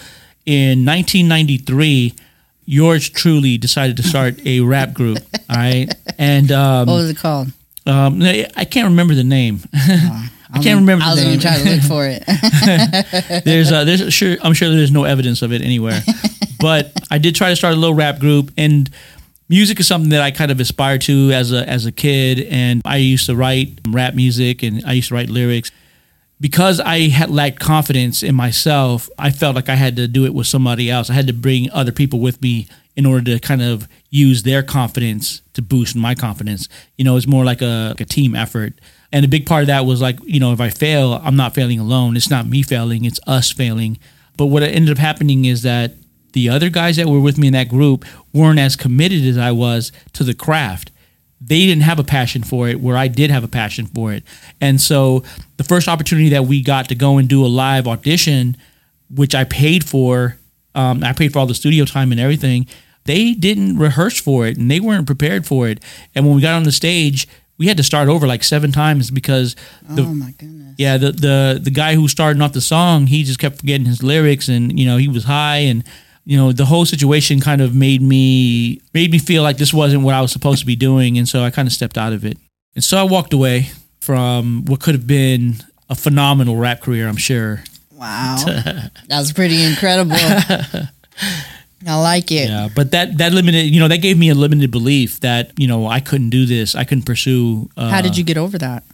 in 0.46 0.84
1993 0.84 2.14
yours 2.64 3.08
truly 3.08 3.56
decided 3.56 3.96
to 3.96 4.02
start 4.02 4.38
a 4.44 4.60
rap 4.74 4.92
group, 4.92 5.18
all 5.48 5.56
right? 5.56 5.88
And 6.18 6.52
um, 6.52 6.86
what 6.86 6.94
was 6.94 7.10
it 7.10 7.16
called? 7.16 7.48
Um, 7.86 8.20
I 8.22 8.66
can't 8.70 8.88
remember 8.88 9.14
the 9.14 9.24
name. 9.24 9.60
I 9.72 10.60
can't 10.62 10.80
remember. 10.80 11.04
I 11.04 11.14
was 11.14 11.22
going 11.22 11.38
to 11.38 11.46
try 11.46 11.58
to 11.58 11.70
look 11.70 11.82
for 11.82 12.06
it. 12.06 13.44
there's, 13.44 13.72
uh, 13.72 13.84
there's 13.84 14.12
sure, 14.12 14.36
I'm 14.42 14.52
sure 14.52 14.68
there's 14.70 14.90
no 14.90 15.04
evidence 15.04 15.42
of 15.42 15.52
it 15.52 15.62
anywhere, 15.62 16.00
but 16.60 16.92
I 17.10 17.18
did 17.18 17.34
try 17.34 17.48
to 17.50 17.56
start 17.56 17.74
a 17.74 17.76
little 17.76 17.94
rap 17.94 18.18
group, 18.18 18.50
and 18.56 18.90
music 19.48 19.80
is 19.80 19.86
something 19.86 20.10
that 20.10 20.20
I 20.20 20.30
kind 20.30 20.50
of 20.50 20.60
aspired 20.60 21.00
to 21.02 21.32
as 21.32 21.52
a 21.52 21.68
as 21.68 21.86
a 21.86 21.92
kid, 21.92 22.46
and 22.50 22.82
I 22.84 22.96
used 22.96 23.26
to 23.26 23.36
write 23.36 23.80
rap 23.88 24.14
music 24.14 24.62
and 24.62 24.82
I 24.86 24.92
used 24.92 25.08
to 25.08 25.14
write 25.14 25.30
lyrics. 25.30 25.70
Because 26.40 26.78
I 26.78 27.08
had 27.08 27.30
lacked 27.30 27.58
confidence 27.58 28.22
in 28.22 28.34
myself, 28.34 29.10
I 29.18 29.30
felt 29.30 29.56
like 29.56 29.68
I 29.68 29.74
had 29.74 29.96
to 29.96 30.06
do 30.06 30.24
it 30.24 30.34
with 30.34 30.46
somebody 30.46 30.88
else. 30.90 31.10
I 31.10 31.14
had 31.14 31.26
to 31.26 31.32
bring 31.32 31.70
other 31.72 31.90
people 31.90 32.20
with 32.20 32.40
me 32.40 32.68
in 32.96 33.06
order 33.06 33.32
to 33.32 33.40
kind 33.40 33.62
of 33.62 33.88
use 34.10 34.42
their 34.44 34.62
confidence 34.62 35.42
to 35.54 35.62
boost 35.62 35.96
my 35.96 36.14
confidence. 36.14 36.68
You 36.96 37.04
know, 37.04 37.16
it's 37.16 37.26
more 37.26 37.44
like 37.44 37.60
a, 37.60 37.88
like 37.90 38.00
a 38.00 38.04
team 38.04 38.34
effort. 38.34 38.74
And 39.12 39.24
a 39.24 39.28
big 39.28 39.46
part 39.46 39.62
of 39.62 39.66
that 39.68 39.86
was 39.86 40.00
like, 40.00 40.18
you 40.24 40.38
know, 40.38 40.52
if 40.52 40.60
I 40.60 40.70
fail, 40.70 41.14
I'm 41.14 41.36
not 41.36 41.54
failing 41.54 41.80
alone. 41.80 42.16
It's 42.16 42.30
not 42.30 42.46
me 42.46 42.62
failing, 42.62 43.04
it's 43.04 43.20
us 43.26 43.50
failing. 43.50 43.98
But 44.36 44.46
what 44.46 44.62
ended 44.62 44.90
up 44.90 44.98
happening 44.98 45.44
is 45.44 45.62
that 45.62 45.92
the 46.32 46.48
other 46.48 46.68
guys 46.68 46.96
that 46.96 47.08
were 47.08 47.20
with 47.20 47.38
me 47.38 47.48
in 47.48 47.52
that 47.54 47.68
group 47.68 48.04
weren't 48.32 48.58
as 48.58 48.76
committed 48.76 49.24
as 49.24 49.38
I 49.38 49.50
was 49.50 49.90
to 50.12 50.24
the 50.24 50.34
craft. 50.34 50.90
They 51.40 51.66
didn't 51.66 51.82
have 51.82 51.98
a 51.98 52.04
passion 52.04 52.42
for 52.42 52.68
it 52.68 52.80
where 52.80 52.96
I 52.96 53.08
did 53.08 53.30
have 53.30 53.44
a 53.44 53.48
passion 53.48 53.86
for 53.86 54.12
it. 54.12 54.24
And 54.60 54.80
so 54.80 55.22
the 55.56 55.64
first 55.64 55.88
opportunity 55.88 56.30
that 56.30 56.44
we 56.44 56.62
got 56.62 56.88
to 56.88 56.94
go 56.94 57.18
and 57.18 57.28
do 57.28 57.44
a 57.44 57.46
live 57.46 57.86
audition, 57.86 58.56
which 59.14 59.34
I 59.34 59.44
paid 59.44 59.84
for, 59.84 60.36
um, 60.74 61.04
I 61.04 61.12
paid 61.12 61.32
for 61.32 61.38
all 61.38 61.46
the 61.46 61.54
studio 61.54 61.84
time 61.84 62.10
and 62.10 62.20
everything. 62.20 62.66
They 63.04 63.34
didn't 63.34 63.78
rehearse 63.78 64.20
for 64.20 64.46
it 64.46 64.58
and 64.58 64.70
they 64.70 64.80
weren't 64.80 65.06
prepared 65.06 65.46
for 65.46 65.68
it. 65.68 65.82
And 66.14 66.26
when 66.26 66.34
we 66.34 66.42
got 66.42 66.54
on 66.54 66.64
the 66.64 66.72
stage, 66.72 67.28
we 67.56 67.66
had 67.66 67.76
to 67.76 67.82
start 67.82 68.08
over 68.08 68.26
like 68.26 68.44
seven 68.44 68.72
times 68.72 69.10
because 69.10 69.56
the, 69.82 70.02
oh 70.02 70.14
my 70.14 70.30
goodness. 70.32 70.74
yeah, 70.78 70.96
the 70.96 71.10
the 71.12 71.60
the 71.60 71.70
guy 71.70 71.94
who 71.94 72.06
started 72.06 72.40
off 72.40 72.52
the 72.52 72.60
song, 72.60 73.08
he 73.08 73.24
just 73.24 73.40
kept 73.40 73.56
forgetting 73.58 73.86
his 73.86 74.02
lyrics, 74.02 74.48
and 74.48 74.78
you 74.78 74.86
know 74.86 74.96
he 74.96 75.08
was 75.08 75.24
high, 75.24 75.58
and 75.58 75.82
you 76.28 76.36
know 76.36 76.52
the 76.52 76.66
whole 76.66 76.84
situation 76.84 77.40
kind 77.40 77.62
of 77.62 77.74
made 77.74 78.02
me 78.02 78.82
made 78.92 79.10
me 79.10 79.18
feel 79.18 79.42
like 79.42 79.56
this 79.56 79.72
wasn't 79.72 80.02
what 80.02 80.14
I 80.14 80.20
was 80.20 80.30
supposed 80.30 80.60
to 80.60 80.66
be 80.66 80.76
doing, 80.76 81.16
and 81.16 81.26
so 81.26 81.42
I 81.42 81.48
kind 81.48 81.66
of 81.66 81.72
stepped 81.72 81.96
out 81.96 82.12
of 82.12 82.22
it, 82.22 82.36
and 82.74 82.84
so 82.84 82.98
I 82.98 83.02
walked 83.04 83.32
away 83.32 83.70
from 83.98 84.66
what 84.66 84.80
could 84.80 84.94
have 84.94 85.06
been 85.06 85.54
a 85.88 85.94
phenomenal 85.94 86.56
rap 86.56 86.82
career, 86.82 87.08
I'm 87.08 87.16
sure. 87.16 87.64
Wow. 87.92 88.36
That's 89.08 89.32
pretty 89.32 89.64
incredible. 89.64 90.16
I 91.86 91.94
like 91.94 92.30
it. 92.30 92.50
Yeah, 92.50 92.68
but 92.76 92.90
that 92.90 93.16
that 93.16 93.32
limited, 93.32 93.62
you 93.62 93.80
know, 93.80 93.88
that 93.88 94.02
gave 94.02 94.18
me 94.18 94.28
a 94.28 94.34
limited 94.34 94.70
belief 94.70 95.20
that 95.20 95.58
you 95.58 95.66
know 95.66 95.86
I 95.86 96.00
couldn't 96.00 96.28
do 96.28 96.44
this, 96.44 96.74
I 96.74 96.84
couldn't 96.84 97.06
pursue. 97.06 97.70
Uh, 97.74 97.88
How 97.88 98.02
did 98.02 98.18
you 98.18 98.24
get 98.24 98.36
over 98.36 98.58
that? 98.58 98.84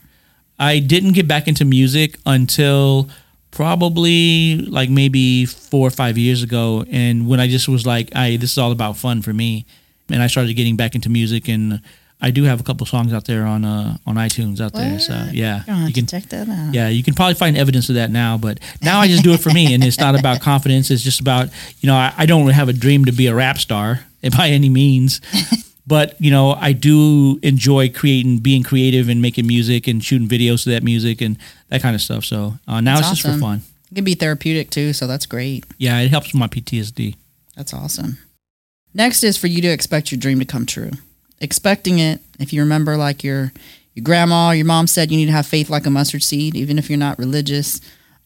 I 0.57 0.79
didn't 0.79 1.15
get 1.15 1.27
back 1.27 1.49
into 1.49 1.65
music 1.65 2.17
until 2.27 3.09
probably 3.55 4.57
like 4.59 4.91
maybe 4.91 5.47
four 5.47 5.87
or 5.87 5.91
five 5.91 6.19
years 6.19 6.43
ago, 6.43 6.85
and 6.91 7.27
when 7.29 7.41
I 7.41 7.47
just 7.49 7.69
was 7.69 7.87
like, 7.87 8.15
"I 8.15 8.37
this 8.37 8.53
is 8.53 8.59
all 8.59 8.73
about 8.73 8.97
fun 8.97 9.23
for 9.23 9.33
me," 9.33 9.65
and 10.11 10.23
I 10.23 10.27
started 10.27 10.53
getting 10.55 10.77
back 10.77 10.95
into 10.95 11.09
music, 11.09 11.49
and 11.49 11.81
I 12.21 12.31
do 12.31 12.45
have 12.45 12.59
a 12.61 12.63
couple 12.63 12.87
songs 12.87 13.13
out 13.13 13.27
there 13.27 13.45
on 13.47 13.65
uh 13.65 13.97
on 14.07 14.17
iTunes 14.17 14.61
out 14.61 14.73
there. 14.73 14.99
So 14.99 15.15
yeah, 15.33 15.63
you 15.87 15.93
can 15.93 16.07
check 16.07 16.25
that 16.31 16.49
out. 16.49 16.75
yeah, 16.75 16.89
you 16.89 17.03
can 17.03 17.15
probably 17.15 17.35
find 17.35 17.57
evidence 17.57 17.89
of 17.89 17.95
that 17.95 18.11
now, 18.11 18.37
but 18.37 18.59
now 18.83 19.01
I 19.01 19.07
just 19.09 19.23
do 19.23 19.33
it 19.33 19.41
for 19.41 19.51
me, 19.51 19.73
and 19.73 19.85
it's 19.85 19.99
not 19.99 20.19
about 20.19 20.41
confidence. 20.41 20.91
It's 20.91 21.03
just 21.03 21.21
about 21.21 21.49
you 21.81 21.87
know 21.87 21.95
I, 21.97 22.13
I 22.19 22.27
don't 22.27 22.43
really 22.43 22.55
have 22.55 22.69
a 22.69 22.73
dream 22.75 23.05
to 23.05 23.13
be 23.13 23.29
a 23.29 23.35
rap 23.35 23.59
star 23.59 24.01
by 24.37 24.49
any 24.49 24.69
means, 24.69 25.21
but 25.87 26.21
you 26.21 26.31
know 26.31 26.55
I 26.55 26.73
do 26.73 27.39
enjoy 27.43 27.91
creating, 27.91 28.39
being 28.39 28.63
creative, 28.63 29.09
and 29.09 29.23
making 29.23 29.47
music 29.47 29.87
and 29.87 30.03
shooting 30.03 30.29
videos 30.29 30.65
to 30.65 30.71
that 30.71 30.83
music 30.83 31.21
and 31.21 31.39
that 31.75 31.83
kind 31.83 31.95
of 31.95 32.01
stuff. 32.01 32.25
So 32.25 32.55
uh, 32.69 32.81
now 32.81 32.97
That's 32.97 33.11
it's 33.13 33.23
just 33.23 33.35
for 33.35 33.41
fun. 33.41 33.63
It 33.91 33.95
can 33.97 34.05
be 34.05 34.15
therapeutic 34.15 34.71
too, 34.71 34.93
so 34.93 35.07
that's 35.07 35.27
great. 35.27 35.65
Yeah, 35.79 36.01
it 36.01 36.11
helps 36.11 36.29
with 36.29 36.41
my 36.41 36.47
PTSD. 36.47 37.17
That's 37.57 37.75
awesome. 37.75 38.19
Next 38.95 39.25
is 39.25 39.37
for 39.37 39.49
you 39.49 39.61
to 39.63 39.69
expect 39.69 40.13
your 40.13 40.21
dream 40.21 40.39
to 40.39 40.45
come 40.45 40.67
true. 40.67 40.93
Expecting 41.41 41.99
it, 41.99 42.21
if 42.39 42.53
you 42.53 42.63
remember, 42.63 42.97
like 42.97 43.25
your 43.25 43.53
your 43.95 44.05
grandma, 44.05 44.51
or 44.51 44.55
your 44.55 44.67
mom 44.67 44.87
said, 44.87 45.11
you 45.11 45.17
need 45.17 45.27
to 45.27 45.33
have 45.33 45.47
faith 45.47 45.71
like 45.71 45.87
a 45.87 45.91
mustard 45.91 46.23
seed, 46.23 46.57
even 46.57 46.79
if 46.79 46.89
you're 46.89 46.99
not 46.99 47.19
religious. 47.19 47.81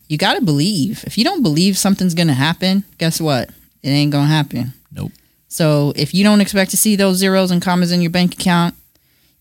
You 0.09 0.17
got 0.17 0.35
to 0.35 0.41
believe. 0.41 1.05
If 1.05 1.19
you 1.19 1.25
don't 1.25 1.43
believe 1.43 1.77
something's 1.77 2.15
going 2.15 2.29
to 2.29 2.35
happen, 2.35 2.85
guess 2.97 3.21
what? 3.21 3.51
It 3.83 3.91
ain't 3.91 4.13
going 4.13 4.27
to 4.27 4.33
happen. 4.33 4.73
Nope. 4.91 5.13
So 5.49 5.93
if 5.97 6.15
you 6.15 6.25
don't 6.25 6.41
expect 6.41 6.71
to 6.71 6.79
see 6.79 6.97
those 6.97 7.17
zeros 7.17 7.51
and 7.51 7.61
commas 7.61 7.93
in 7.93 8.01
your 8.01 8.11
bank 8.11 8.35
account, 8.35 8.75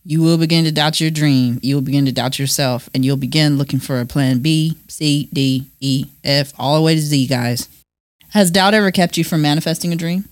you 0.08 0.22
will 0.22 0.38
begin 0.38 0.64
to 0.64 0.72
doubt 0.72 1.02
your 1.02 1.12
dream. 1.12 1.60
You 1.62 1.76
will 1.76 1.82
begin 1.82 2.06
to 2.06 2.14
doubt 2.14 2.40
yourself, 2.40 2.88
and 2.94 3.04
you'll 3.04 3.18
begin 3.18 3.58
looking 3.58 3.80
for 3.80 4.00
a 4.00 4.06
plan 4.06 4.40
B, 4.40 4.78
C, 4.88 5.28
D, 5.34 5.66
E, 5.82 6.06
F, 6.24 6.54
all 6.58 6.78
the 6.78 6.82
way 6.82 6.96
to 6.96 7.02
Z, 7.02 7.28
guys. 7.28 7.68
Has 8.30 8.50
doubt 8.50 8.74
ever 8.74 8.90
kept 8.90 9.18
you 9.18 9.26
from 9.26 9.42
manifesting 9.42 9.92
a 9.92 9.98
dream? 9.98 10.24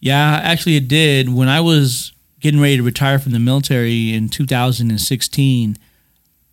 Yeah, 0.00 0.38
actually, 0.42 0.76
it 0.76 0.86
did. 0.86 1.34
When 1.34 1.48
I 1.48 1.60
was 1.62 2.12
getting 2.40 2.60
ready 2.60 2.76
to 2.76 2.82
retire 2.82 3.18
from 3.18 3.32
the 3.32 3.38
military 3.38 4.12
in 4.12 4.28
2016, 4.28 5.78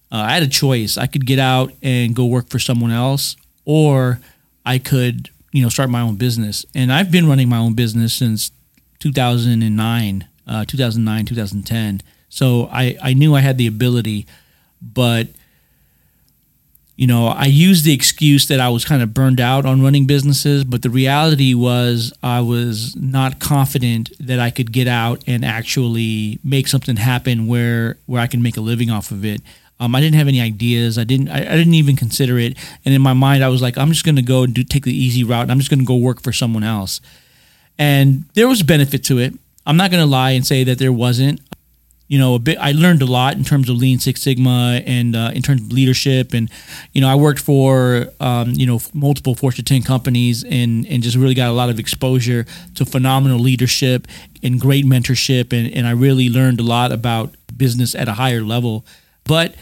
uh, 0.10 0.16
I 0.16 0.36
had 0.36 0.44
a 0.44 0.48
choice. 0.48 0.98
I 0.98 1.08
could 1.08 1.26
get 1.26 1.38
out 1.38 1.74
and 1.82 2.16
go 2.16 2.26
work 2.26 2.48
for 2.48 2.60
someone 2.60 2.92
else, 2.92 3.36
or 3.66 4.22
I 4.66 4.78
could, 4.78 5.32
you 5.52 5.62
know, 5.62 5.68
start 5.68 5.90
my 5.90 6.00
own 6.00 6.16
business. 6.16 6.66
And 6.74 6.94
I've 6.94 7.12
been 7.12 7.28
running 7.28 7.50
my 7.50 7.58
own 7.58 7.74
business 7.74 8.14
since 8.14 8.52
2009, 9.00 10.30
uh, 10.48 10.66
2009, 10.66 11.26
2010. 11.26 12.02
So 12.30 12.68
I, 12.72 12.98
I 13.02 13.14
knew 13.14 13.36
I 13.36 13.42
had 13.42 13.58
the 13.58 13.68
ability, 13.68 14.26
but 14.82 15.28
you 16.96 17.08
know, 17.08 17.28
I 17.28 17.46
used 17.46 17.86
the 17.86 17.94
excuse 17.94 18.48
that 18.48 18.60
I 18.60 18.70
was 18.70 18.86
kind 18.86 19.02
of 19.02 19.14
burned 19.14 19.42
out 19.42 19.66
on 19.66 19.82
running 19.82 20.06
businesses, 20.06 20.64
but 20.64 20.84
the 20.84 20.92
reality 20.92 21.56
was 21.56 22.14
I 22.22 22.42
was 22.42 22.96
not 22.96 23.40
confident 23.40 24.12
that 24.20 24.40
I 24.40 24.52
could 24.52 24.72
get 24.72 24.88
out 24.88 25.24
and 25.26 25.44
actually 25.44 26.40
make 26.44 26.68
something 26.68 26.98
happen 26.98 27.48
where 27.48 27.98
where 28.06 28.22
I 28.22 28.28
can 28.28 28.44
make 28.44 28.58
a 28.58 28.62
living 28.62 28.92
off 28.92 29.10
of 29.10 29.26
it. 29.26 29.42
Um, 29.80 29.96
I 29.96 30.02
didn't 30.02 30.16
have 30.16 30.28
any 30.28 30.40
ideas. 30.40 31.00
I 31.00 31.04
didn't. 31.04 31.30
I, 31.30 31.40
I 31.40 31.56
didn't 31.56 31.74
even 31.74 31.96
consider 31.96 32.38
it. 32.38 32.58
And 32.86 32.94
in 32.94 33.02
my 33.02 33.14
mind, 33.14 33.44
I 33.44 33.50
was 33.50 33.62
like, 33.62 33.78
I'm 33.78 33.90
just 33.90 34.06
going 34.06 34.16
to 34.16 34.22
go 34.22 34.44
and 34.44 34.54
do 34.54 34.64
take 34.64 34.84
the 34.84 34.96
easy 34.96 35.24
route. 35.24 35.50
I'm 35.50 35.58
just 35.58 35.72
going 35.72 35.80
to 35.80 35.86
go 35.86 35.98
work 35.98 36.22
for 36.22 36.32
someone 36.32 36.64
else. 36.64 37.02
And 37.80 38.26
there 38.36 38.48
was 38.48 38.62
benefit 38.62 39.04
to 39.06 39.18
it. 39.18 39.34
I'm 39.66 39.78
not 39.78 39.92
going 39.92 40.04
to 40.04 40.10
lie 40.10 40.32
and 40.32 40.46
say 40.46 40.64
that 40.66 40.78
there 40.78 40.94
wasn't 40.94 41.40
you 42.14 42.20
know, 42.20 42.36
a 42.36 42.40
bit. 42.40 42.58
I 42.60 42.74
learned 42.74 43.02
a 43.02 43.08
lot 43.08 43.38
in 43.38 43.44
terms 43.44 43.70
of 43.70 43.78
Lean 43.78 43.98
Six 43.98 44.22
Sigma 44.22 44.82
and 44.86 45.16
uh, 45.16 45.32
in 45.34 45.42
terms 45.42 45.62
of 45.62 45.72
leadership, 45.72 46.34
and 46.34 46.48
you 46.92 47.02
know, 47.02 47.10
I 47.10 47.16
worked 47.16 47.40
for 47.40 48.08
um, 48.20 48.52
you 48.52 48.68
know 48.68 48.80
multiple 48.94 49.34
Fortune 49.34 49.66
10 49.66 49.82
companies, 49.82 50.44
and 50.44 50.86
and 50.86 51.02
just 51.02 51.18
really 51.18 51.34
got 51.34 51.50
a 51.50 51.54
lot 51.54 51.70
of 51.70 51.80
exposure 51.80 52.46
to 52.76 52.86
phenomenal 52.86 53.40
leadership 53.40 54.08
and 54.44 54.60
great 54.60 54.86
mentorship, 54.86 55.54
and 55.54 55.74
and 55.74 55.88
I 55.88 55.92
really 55.92 56.30
learned 56.30 56.60
a 56.60 56.64
lot 56.64 56.92
about 56.92 57.34
business 57.58 57.96
at 57.96 58.08
a 58.08 58.14
higher 58.14 58.42
level. 58.42 58.86
But 59.24 59.56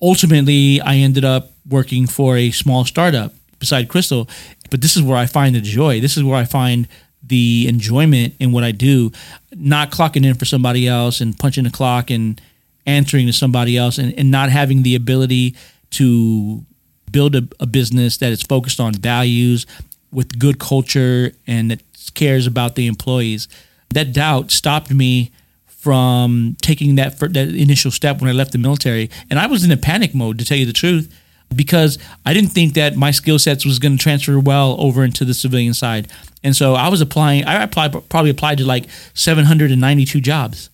ultimately, 0.00 0.80
I 0.80 0.96
ended 0.96 1.24
up 1.24 1.50
working 1.68 2.06
for 2.06 2.36
a 2.36 2.50
small 2.50 2.84
startup 2.84 3.32
beside 3.58 3.88
Crystal. 3.88 4.28
But 4.70 4.82
this 4.82 4.96
is 4.96 5.02
where 5.02 5.16
I 5.16 5.26
find 5.26 5.56
the 5.56 5.60
joy. 5.60 6.00
This 6.00 6.16
is 6.16 6.22
where 6.22 6.36
I 6.36 6.44
find 6.44 6.86
the 7.28 7.66
enjoyment 7.68 8.34
in 8.38 8.52
what 8.52 8.64
I 8.64 8.72
do, 8.72 9.10
not 9.54 9.90
clocking 9.90 10.24
in 10.24 10.34
for 10.34 10.44
somebody 10.44 10.88
else 10.88 11.20
and 11.20 11.38
punching 11.38 11.64
the 11.64 11.70
clock 11.70 12.10
and 12.10 12.40
answering 12.86 13.26
to 13.26 13.32
somebody 13.32 13.76
else 13.76 13.98
and, 13.98 14.18
and 14.18 14.30
not 14.30 14.50
having 14.50 14.82
the 14.82 14.94
ability 14.94 15.54
to 15.90 16.64
build 17.10 17.34
a, 17.34 17.48
a 17.60 17.66
business 17.66 18.16
that 18.18 18.32
is 18.32 18.42
focused 18.42 18.80
on 18.80 18.92
values 18.94 19.66
with 20.10 20.38
good 20.38 20.58
culture 20.58 21.32
and 21.46 21.70
that 21.70 21.82
cares 22.14 22.46
about 22.46 22.74
the 22.74 22.86
employees. 22.86 23.48
That 23.90 24.12
doubt 24.12 24.50
stopped 24.50 24.90
me 24.90 25.30
from 25.66 26.56
taking 26.60 26.96
that 26.96 27.18
that 27.18 27.36
initial 27.36 27.90
step 27.90 28.20
when 28.20 28.28
I 28.28 28.32
left 28.32 28.52
the 28.52 28.58
military, 28.58 29.10
and 29.30 29.38
I 29.38 29.46
was 29.46 29.64
in 29.64 29.70
a 29.70 29.76
panic 29.76 30.14
mode 30.14 30.38
to 30.38 30.44
tell 30.44 30.58
you 30.58 30.66
the 30.66 30.72
truth 30.72 31.08
because 31.54 31.98
I 32.26 32.34
didn't 32.34 32.50
think 32.50 32.74
that 32.74 32.96
my 32.96 33.10
skill 33.10 33.38
sets 33.38 33.64
was 33.64 33.78
going 33.78 33.96
to 33.96 34.02
transfer 34.02 34.38
well 34.38 34.76
over 34.78 35.04
into 35.04 35.24
the 35.24 35.34
civilian 35.34 35.74
side. 35.74 36.08
And 36.42 36.54
so 36.54 36.74
I 36.74 36.88
was 36.88 37.00
applying. 37.00 37.44
I 37.44 37.62
applied 37.62 37.92
probably 38.08 38.30
applied 38.30 38.58
to 38.58 38.64
like 38.64 38.86
792 39.14 40.20
jobs. 40.20 40.70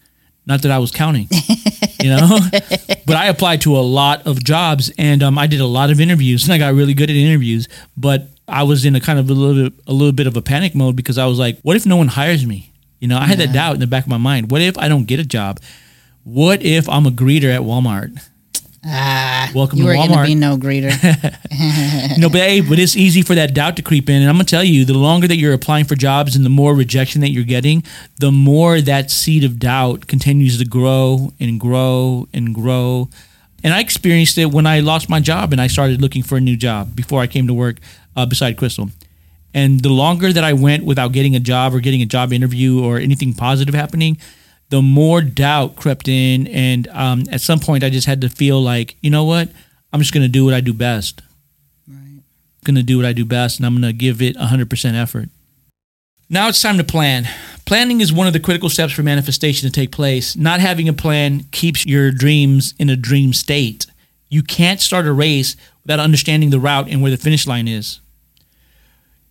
Not 0.46 0.61
that 0.62 0.70
I 0.70 0.79
was 0.79 0.90
counting, 0.90 1.27
you 2.03 2.11
know, 2.11 2.38
but 3.07 3.16
I 3.16 3.29
applied 3.29 3.62
to 3.62 3.74
a 3.77 3.81
lot 3.81 4.27
of 4.27 4.44
jobs 4.44 4.92
and 4.98 5.22
um, 5.22 5.38
I 5.38 5.46
did 5.46 5.61
a 5.61 5.66
lot 5.66 5.88
of 5.88 6.00
interviews 6.00 6.44
and 6.44 6.53
I 6.53 6.59
got 6.59 6.74
really 6.74 6.92
good 6.92 7.09
at 7.09 7.16
interviews. 7.16 7.66
But 7.96 8.29
I 8.46 8.64
was 8.64 8.85
in 8.85 8.94
a 8.94 9.00
kind 9.00 9.18
of 9.18 9.31
a 9.31 9.33
little 9.33 9.70
bit, 9.70 9.81
a 9.87 9.92
little 9.94 10.12
bit 10.12 10.27
of 10.27 10.37
a 10.37 10.42
panic 10.42 10.74
mode 10.74 10.96
because 10.96 11.16
I 11.16 11.24
was 11.24 11.38
like, 11.38 11.59
what 11.62 11.77
if 11.77 11.87
no 11.87 11.96
one 11.96 12.09
hires 12.09 12.44
me? 12.44 12.72
You 13.00 13.09
know, 13.09 13.16
I 13.16 13.24
had 13.24 13.38
that 13.38 13.55
doubt 13.55 13.74
in 13.74 13.81
the 13.81 13.87
back 13.87 14.05
of 14.05 14.11
my 14.11 14.18
mind. 14.18 14.50
What 14.50 14.61
if 14.61 14.77
I 14.77 14.88
don't 14.88 15.05
get 15.05 15.18
a 15.18 15.24
job? 15.24 15.61
What 16.24 16.62
if 16.62 16.88
I'm 16.90 17.07
a 17.07 17.11
greeter 17.11 17.55
at 17.55 17.62
Walmart? 17.62 18.22
Ah, 18.87 19.51
Welcome 19.55 19.79
you 19.79 19.85
to 19.85 19.88
were 19.88 19.94
going 19.94 20.11
to 20.11 20.25
be 20.25 20.35
no 20.35 20.57
greeter. 20.59 20.90
no, 22.18 22.29
but 22.29 22.40
hey, 22.40 22.61
but 22.61 22.79
it's 22.79 22.97
easy 22.97 23.23
for 23.23 23.35
that 23.35 23.55
doubt 23.55 23.77
to 23.77 23.83
creep 23.83 24.11
in. 24.11 24.20
And 24.20 24.29
I'm 24.29 24.35
gonna 24.35 24.44
tell 24.44 24.64
you, 24.64 24.85
the 24.85 24.94
longer 24.94 25.27
that 25.27 25.37
you're 25.37 25.55
applying 25.55 25.87
for 25.87 25.94
jobs 25.94 26.37
and 26.37 26.44
the 26.44 26.51
more 26.51 26.75
rejection 26.75 27.23
that 27.23 27.31
you're 27.31 27.44
getting, 27.44 27.83
the 28.18 28.31
more 28.31 28.81
that 28.83 29.11
seed 29.11 29.42
of 29.42 29.59
doubt 29.59 30.07
continues 30.07 30.59
to 30.59 30.66
grow 30.66 31.33
and 31.40 31.59
grow 31.59 32.29
and 32.35 32.55
grow. 32.55 33.09
And 33.62 33.73
I 33.73 33.81
experienced 33.81 34.37
it 34.37 34.47
when 34.47 34.66
I 34.66 34.81
lost 34.81 35.09
my 35.09 35.20
job 35.20 35.53
and 35.53 35.61
I 35.61 35.68
started 35.68 36.03
looking 36.03 36.23
for 36.23 36.37
a 36.37 36.40
new 36.40 36.57
job 36.57 36.94
before 36.94 37.23
I 37.23 37.27
came 37.27 37.47
to 37.47 37.55
work 37.55 37.79
uh, 38.14 38.27
beside 38.27 38.59
Crystal. 38.59 38.90
And 39.55 39.81
the 39.81 39.88
longer 39.88 40.33
that 40.33 40.44
I 40.44 40.53
went 40.53 40.85
without 40.85 41.12
getting 41.12 41.35
a 41.35 41.40
job 41.40 41.75
or 41.75 41.81
getting 41.81 42.03
a 42.03 42.07
job 42.07 42.33
interview 42.33 42.85
or 42.85 42.99
anything 42.99 43.33
positive 43.33 43.73
happening, 43.73 44.18
the 44.70 44.83
more 44.83 45.20
doubt 45.22 45.77
crept 45.77 46.09
in. 46.09 46.46
And 46.48 46.88
um, 46.88 47.24
at 47.31 47.40
some 47.40 47.61
point, 47.61 47.85
I 47.85 47.90
just 47.90 48.07
had 48.07 48.20
to 48.22 48.29
feel 48.29 48.61
like, 48.61 48.96
you 49.00 49.11
know 49.11 49.24
what? 49.24 49.50
I'm 49.92 50.00
just 50.00 50.12
going 50.12 50.24
to 50.24 50.29
do 50.29 50.44
what 50.44 50.55
I 50.55 50.61
do 50.61 50.72
best. 50.72 51.22
Right. 51.88 52.20
Going 52.64 52.77
to 52.77 52.83
do 52.83 52.96
what 52.96 53.07
I 53.07 53.12
do 53.12 53.24
best, 53.24 53.59
and 53.59 53.66
I'm 53.66 53.74
going 53.74 53.83
to 53.83 53.92
give 53.92 54.20
it 54.20 54.37
100% 54.37 54.94
effort. 54.94 55.29
Now 56.31 56.48
it's 56.48 56.62
time 56.62 56.79
to 56.79 56.85
plan. 56.85 57.29
Planning 57.66 58.00
is 58.00 58.12
one 58.12 58.27
of 58.27 58.33
the 58.33 58.40
critical 58.40 58.68
steps 58.68 58.92
for 58.92 59.03
manifestation 59.03 59.68
to 59.68 59.72
take 59.72 59.92
place. 59.92 60.37
Not 60.37 60.61
having 60.61 60.88
a 60.88 60.92
plan 60.92 61.44
keeps 61.50 61.87
your 61.87 62.11
dreams 62.11 62.74
in 62.79 62.90
a 62.90 62.96
dream 62.96 63.33
state. 63.33 63.87
You 64.29 64.42
can't 64.42 64.81
start 64.81 65.07
a 65.07 65.12
race 65.12 65.57
without 65.83 66.00
understanding 66.00 66.50
the 66.50 66.59
route 66.59 66.88
and 66.88 67.03
where 67.03 67.11
the 67.11 67.16
finish 67.16 67.46
line 67.46 67.68
is. 67.68 68.00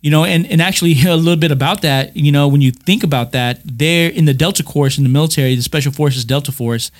You 0.04 0.10
know, 0.10 0.26
and, 0.26 0.46
and 0.48 0.60
actually 0.60 0.92
a 1.06 1.16
little 1.16 1.40
bit 1.40 1.50
about 1.50 1.80
that, 1.80 2.14
you 2.14 2.30
know, 2.30 2.46
when 2.46 2.60
you 2.60 2.70
think 2.70 3.02
about 3.02 3.32
that, 3.32 3.60
there 3.64 4.10
in 4.10 4.26
the 4.26 4.34
Delta 4.34 4.62
course 4.62 4.98
in 4.98 5.02
the 5.02 5.08
military, 5.08 5.54
the 5.54 5.62
Special 5.62 5.92
Forces 5.92 6.26
Delta 6.26 6.52
Force, 6.52 6.90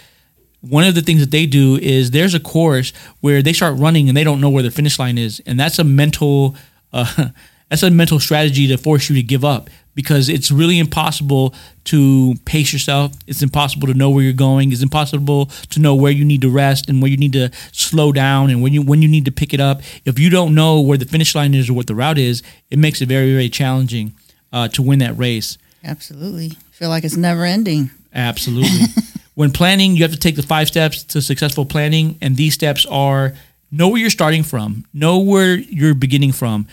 one 0.62 0.84
of 0.84 0.94
the 0.94 1.02
things 1.02 1.20
that 1.20 1.30
they 1.30 1.44
do 1.44 1.76
is 1.76 2.12
there's 2.12 2.32
a 2.32 2.40
course 2.40 2.94
where 3.20 3.42
they 3.42 3.52
start 3.52 3.78
running 3.78 4.08
and 4.08 4.16
they 4.16 4.24
don't 4.24 4.40
know 4.40 4.48
where 4.48 4.62
the 4.62 4.70
finish 4.70 4.98
line 4.98 5.18
is. 5.18 5.42
And 5.44 5.60
that's 5.60 5.78
a 5.78 5.84
mental 5.84 6.56
uh, 6.94 7.28
that's 7.68 7.82
a 7.82 7.90
mental 7.90 8.18
strategy 8.18 8.66
to 8.68 8.78
force 8.78 9.10
you 9.10 9.16
to 9.16 9.22
give 9.22 9.44
up 9.44 9.68
because 9.94 10.28
it's 10.28 10.50
really 10.50 10.78
impossible 10.78 11.54
to 11.84 12.34
pace 12.44 12.72
yourself. 12.72 13.12
It's 13.26 13.42
impossible 13.42 13.86
to 13.88 13.94
know 13.94 14.10
where 14.10 14.22
you're 14.22 14.32
going. 14.32 14.72
It's 14.72 14.82
impossible 14.82 15.46
to 15.46 15.80
know 15.80 15.94
where 15.94 16.12
you 16.12 16.24
need 16.24 16.40
to 16.42 16.50
rest 16.50 16.88
and 16.88 17.00
where 17.00 17.10
you 17.10 17.16
need 17.16 17.32
to 17.34 17.50
slow 17.72 18.12
down 18.12 18.50
and 18.50 18.62
when 18.62 18.72
you 18.72 18.82
when 18.82 19.02
you 19.02 19.08
need 19.08 19.24
to 19.26 19.32
pick 19.32 19.54
it 19.54 19.60
up. 19.60 19.82
If 20.04 20.18
you 20.18 20.30
don't 20.30 20.54
know 20.54 20.80
where 20.80 20.98
the 20.98 21.04
finish 21.04 21.34
line 21.34 21.54
is 21.54 21.68
or 21.68 21.74
what 21.74 21.86
the 21.86 21.94
route 21.94 22.18
is, 22.18 22.42
it 22.70 22.78
makes 22.78 23.00
it 23.00 23.08
very 23.08 23.32
very 23.32 23.48
challenging 23.48 24.14
uh, 24.52 24.68
to 24.68 24.82
win 24.82 24.98
that 25.00 25.16
race. 25.16 25.58
Absolutely. 25.82 26.50
feel 26.70 26.88
like 26.88 27.04
it's 27.04 27.16
never 27.16 27.44
ending. 27.44 27.90
Absolutely. 28.14 28.86
when 29.34 29.50
planning, 29.50 29.96
you 29.96 30.02
have 30.02 30.12
to 30.12 30.18
take 30.18 30.36
the 30.36 30.42
five 30.42 30.68
steps 30.68 31.02
to 31.04 31.20
successful 31.20 31.66
planning, 31.66 32.16
and 32.22 32.36
these 32.36 32.54
steps 32.54 32.86
are 32.86 33.34
know 33.70 33.88
where 33.88 34.00
you're 34.00 34.10
starting 34.10 34.42
from, 34.42 34.84
know 34.94 35.18
where 35.18 35.56
you're 35.56 35.94
beginning 35.94 36.32
from. 36.32 36.66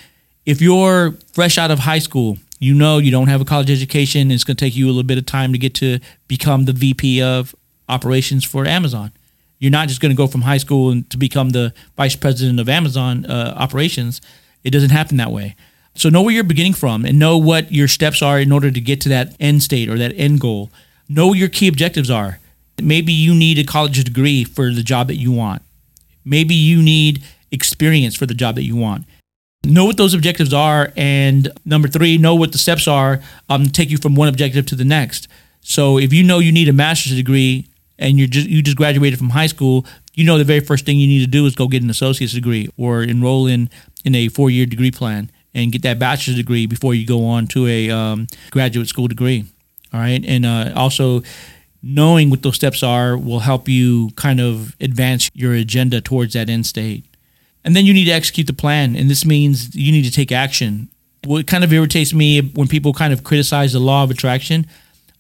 If 0.46 0.62
you're 0.62 1.14
fresh 1.34 1.58
out 1.58 1.72
of 1.72 1.80
high 1.80 2.00
school, 2.00 2.38
you 2.62 2.76
know 2.76 3.00
you 3.00 3.10
don't 3.10 3.28
have 3.28 3.42
a 3.42 3.46
college 3.46 3.72
education. 3.72 4.32
It's 4.32 4.44
going 4.44 4.56
to 4.56 4.64
take 4.64 4.76
you 4.76 4.86
a 4.86 4.88
little 4.88 5.04
bit 5.04 5.18
of 5.18 5.26
time 5.26 5.52
to 5.52 5.58
get 5.58 5.74
to 5.76 6.00
become 6.28 6.66
the 6.66 6.74
VP 6.74 7.22
of 7.22 7.56
operations 7.90 8.46
for 8.46 8.66
Amazon. 8.66 9.12
You're 9.58 9.72
not 9.72 9.88
just 9.88 10.00
going 10.00 10.12
to 10.12 10.16
go 10.16 10.28
from 10.28 10.42
high 10.42 10.60
school 10.60 10.92
and 10.92 11.10
to 11.10 11.18
become 11.18 11.50
the 11.50 11.74
vice 11.98 12.16
president 12.16 12.60
of 12.60 12.70
Amazon 12.70 13.26
uh, 13.26 13.56
operations. 13.58 14.22
It 14.64 14.70
doesn't 14.70 14.92
happen 14.92 15.18
that 15.18 15.32
way. 15.32 15.56
So 15.96 16.10
know 16.10 16.22
where 16.22 16.34
you're 16.34 16.44
beginning 16.44 16.74
from 16.74 17.04
and 17.04 17.18
know 17.18 17.36
what 17.36 17.72
your 17.72 17.88
steps 17.88 18.22
are 18.22 18.40
in 18.40 18.52
order 18.52 18.70
to 18.70 18.80
get 18.80 19.02
to 19.02 19.10
that 19.10 19.36
end 19.40 19.64
state 19.64 19.90
or 19.90 19.98
that 19.98 20.14
end 20.16 20.40
goal. 20.40 20.72
Know 21.10 21.28
what 21.28 21.40
your 21.40 21.50
key 21.50 21.68
objectives 21.68 22.12
are. 22.12 22.40
Maybe 22.80 23.12
you 23.12 23.34
need 23.34 23.58
a 23.58 23.64
college 23.64 24.02
degree 24.04 24.44
for 24.44 24.72
the 24.72 24.84
job 24.84 25.08
that 25.08 25.18
you 25.18 25.32
want. 25.32 25.64
Maybe 26.24 26.54
you 26.54 26.82
need 26.82 27.24
experience 27.52 28.16
for 28.16 28.28
the 28.28 28.36
job 28.36 28.54
that 28.56 28.64
you 28.64 28.76
want 28.76 29.06
know 29.64 29.86
what 29.86 29.98
those 29.98 30.14
objectives 30.14 30.54
are 30.54 30.92
and 30.96 31.52
number 31.66 31.88
three 31.88 32.18
know 32.18 32.36
what 32.36 32.52
the 32.52 32.58
steps 32.58 32.88
are 32.88 33.22
um, 33.50 33.66
take 33.66 33.90
you 33.90 33.98
from 33.98 34.16
one 34.16 34.28
objective 34.28 34.66
to 34.68 34.76
the 34.76 34.86
next. 34.86 35.28
So 35.62 35.98
if 36.00 36.12
you 36.12 36.24
know 36.24 36.40
you 36.40 36.52
need 36.52 36.68
a 36.68 36.74
master's 36.74 37.16
degree 37.16 37.68
and 38.00 38.18
you're 38.18 38.28
just 38.28 38.48
you 38.48 38.62
just 38.64 38.78
graduated 38.78 39.20
from 39.20 39.30
high 39.30 39.48
school 39.48 39.86
you 40.14 40.26
know 40.26 40.38
the 40.38 40.44
very 40.44 40.60
first 40.60 40.86
thing 40.86 40.98
you 41.00 41.08
need 41.08 41.24
to 41.24 41.30
do 41.30 41.46
is 41.46 41.56
go 41.56 41.68
get 41.68 41.84
an 41.84 41.90
associate's 41.90 42.34
degree 42.34 42.70
or 42.78 43.04
enroll 43.04 43.48
in 43.48 43.70
in 44.04 44.16
a 44.16 44.28
four-year 44.30 44.66
degree 44.66 44.92
plan 44.92 45.30
and 45.54 45.72
get 45.72 45.82
that 45.84 46.00
bachelor's 46.00 46.38
degree 46.38 46.66
before 46.66 46.94
you 46.94 47.06
go 47.06 47.26
on 47.26 47.48
to 47.48 47.68
a 47.68 47.90
um, 47.90 48.28
graduate 48.52 48.88
school 48.88 49.08
degree. 49.08 49.46
All 49.94 50.00
right? 50.00 50.24
And 50.26 50.46
uh, 50.46 50.72
also 50.76 51.24
knowing 51.84 52.30
what 52.30 52.42
those 52.42 52.56
steps 52.56 52.84
are 52.84 53.18
will 53.18 53.40
help 53.40 53.68
you 53.68 54.12
kind 54.16 54.40
of 54.40 54.76
advance 54.80 55.30
your 55.34 55.54
agenda 55.54 56.00
towards 56.00 56.34
that 56.34 56.50
end 56.50 56.66
state 56.66 57.06
and 57.64 57.76
then 57.76 57.86
you 57.86 57.94
need 57.94 58.06
to 58.06 58.12
execute 58.12 58.48
the 58.48 58.54
plan. 58.54 58.96
And 58.96 59.10
this 59.10 59.26
means 59.26 59.76
you 59.76 59.92
need 59.92 60.04
to 60.04 60.12
take 60.12 60.32
action. 60.32 60.90
What 61.24 61.46
kind 61.48 61.64
of 61.64 61.72
irritates 61.72 62.14
me 62.14 62.42
when 62.42 62.68
people 62.68 62.94
kind 62.94 63.14
of 63.14 63.24
criticize 63.24 63.74
the 63.74 63.80
law 63.80 64.04
of 64.04 64.12
attraction, 64.12 64.66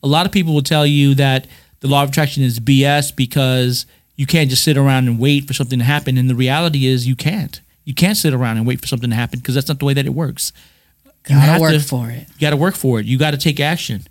a 0.01 0.07
lot 0.07 0.25
of 0.25 0.31
people 0.31 0.53
will 0.53 0.63
tell 0.63 0.85
you 0.85 1.13
that 1.15 1.45
the 1.81 1.87
law 1.87 2.03
of 2.03 2.09
attraction 2.09 2.43
is 2.43 2.59
BS 2.59 3.15
because 3.15 3.85
you 4.15 4.25
can't 4.25 4.49
just 4.49 4.63
sit 4.63 4.77
around 4.77 5.07
and 5.07 5.19
wait 5.19 5.45
for 5.45 5.53
something 5.53 5.79
to 5.79 5.85
happen. 5.85 6.17
And 6.17 6.29
the 6.29 6.35
reality 6.35 6.87
is 6.87 7.07
you 7.07 7.15
can't. 7.15 7.61
You 7.85 7.93
can't 7.93 8.17
sit 8.17 8.33
around 8.33 8.57
and 8.57 8.65
wait 8.65 8.81
for 8.81 8.87
something 8.87 9.09
to 9.09 9.15
happen 9.15 9.39
because 9.39 9.55
that's 9.55 9.67
not 9.67 9.79
the 9.79 9.85
way 9.85 9.93
that 9.93 10.05
it 10.05 10.13
works. 10.13 10.53
You 11.29 11.35
gotta 11.35 11.61
work 11.61 11.73
to, 11.73 11.79
for 11.79 12.09
it. 12.09 12.27
You 12.27 12.39
gotta 12.39 12.57
work 12.57 12.75
for 12.75 12.99
it. 12.99 13.05
You 13.05 13.19
gotta 13.19 13.37
take 13.37 13.59
action. 13.59 14.07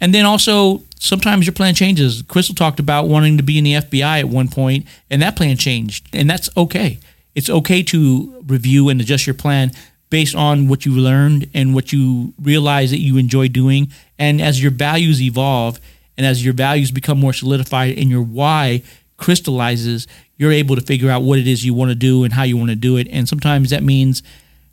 And 0.00 0.14
then 0.14 0.24
also 0.24 0.82
sometimes 0.98 1.46
your 1.46 1.54
plan 1.54 1.74
changes. 1.74 2.22
Crystal 2.22 2.54
talked 2.54 2.78
about 2.78 3.08
wanting 3.08 3.36
to 3.36 3.42
be 3.42 3.58
in 3.58 3.64
the 3.64 3.74
FBI 3.74 4.20
at 4.20 4.28
one 4.28 4.48
point, 4.48 4.86
and 5.10 5.22
that 5.22 5.36
plan 5.36 5.56
changed. 5.56 6.08
And 6.12 6.30
that's 6.30 6.48
okay 6.56 6.98
it's 7.34 7.50
okay 7.50 7.82
to 7.84 8.42
review 8.46 8.88
and 8.88 9.00
adjust 9.00 9.26
your 9.26 9.34
plan 9.34 9.72
based 10.10 10.34
on 10.34 10.68
what 10.68 10.84
you 10.84 10.92
learned 10.92 11.48
and 11.54 11.74
what 11.74 11.92
you 11.92 12.34
realize 12.40 12.90
that 12.90 13.00
you 13.00 13.16
enjoy 13.16 13.48
doing. 13.48 13.90
And 14.18 14.42
as 14.42 14.62
your 14.62 14.70
values 14.70 15.22
evolve 15.22 15.80
and 16.18 16.26
as 16.26 16.44
your 16.44 16.52
values 16.52 16.90
become 16.90 17.18
more 17.18 17.32
solidified 17.32 17.96
and 17.96 18.10
your 18.10 18.22
why 18.22 18.82
crystallizes, 19.16 20.06
you're 20.36 20.52
able 20.52 20.76
to 20.76 20.82
figure 20.82 21.10
out 21.10 21.22
what 21.22 21.38
it 21.38 21.46
is 21.46 21.64
you 21.64 21.72
want 21.72 21.90
to 21.90 21.94
do 21.94 22.24
and 22.24 22.34
how 22.34 22.42
you 22.42 22.56
want 22.56 22.70
to 22.70 22.76
do 22.76 22.96
it. 22.98 23.08
And 23.10 23.28
sometimes 23.28 23.70
that 23.70 23.82
means 23.82 24.22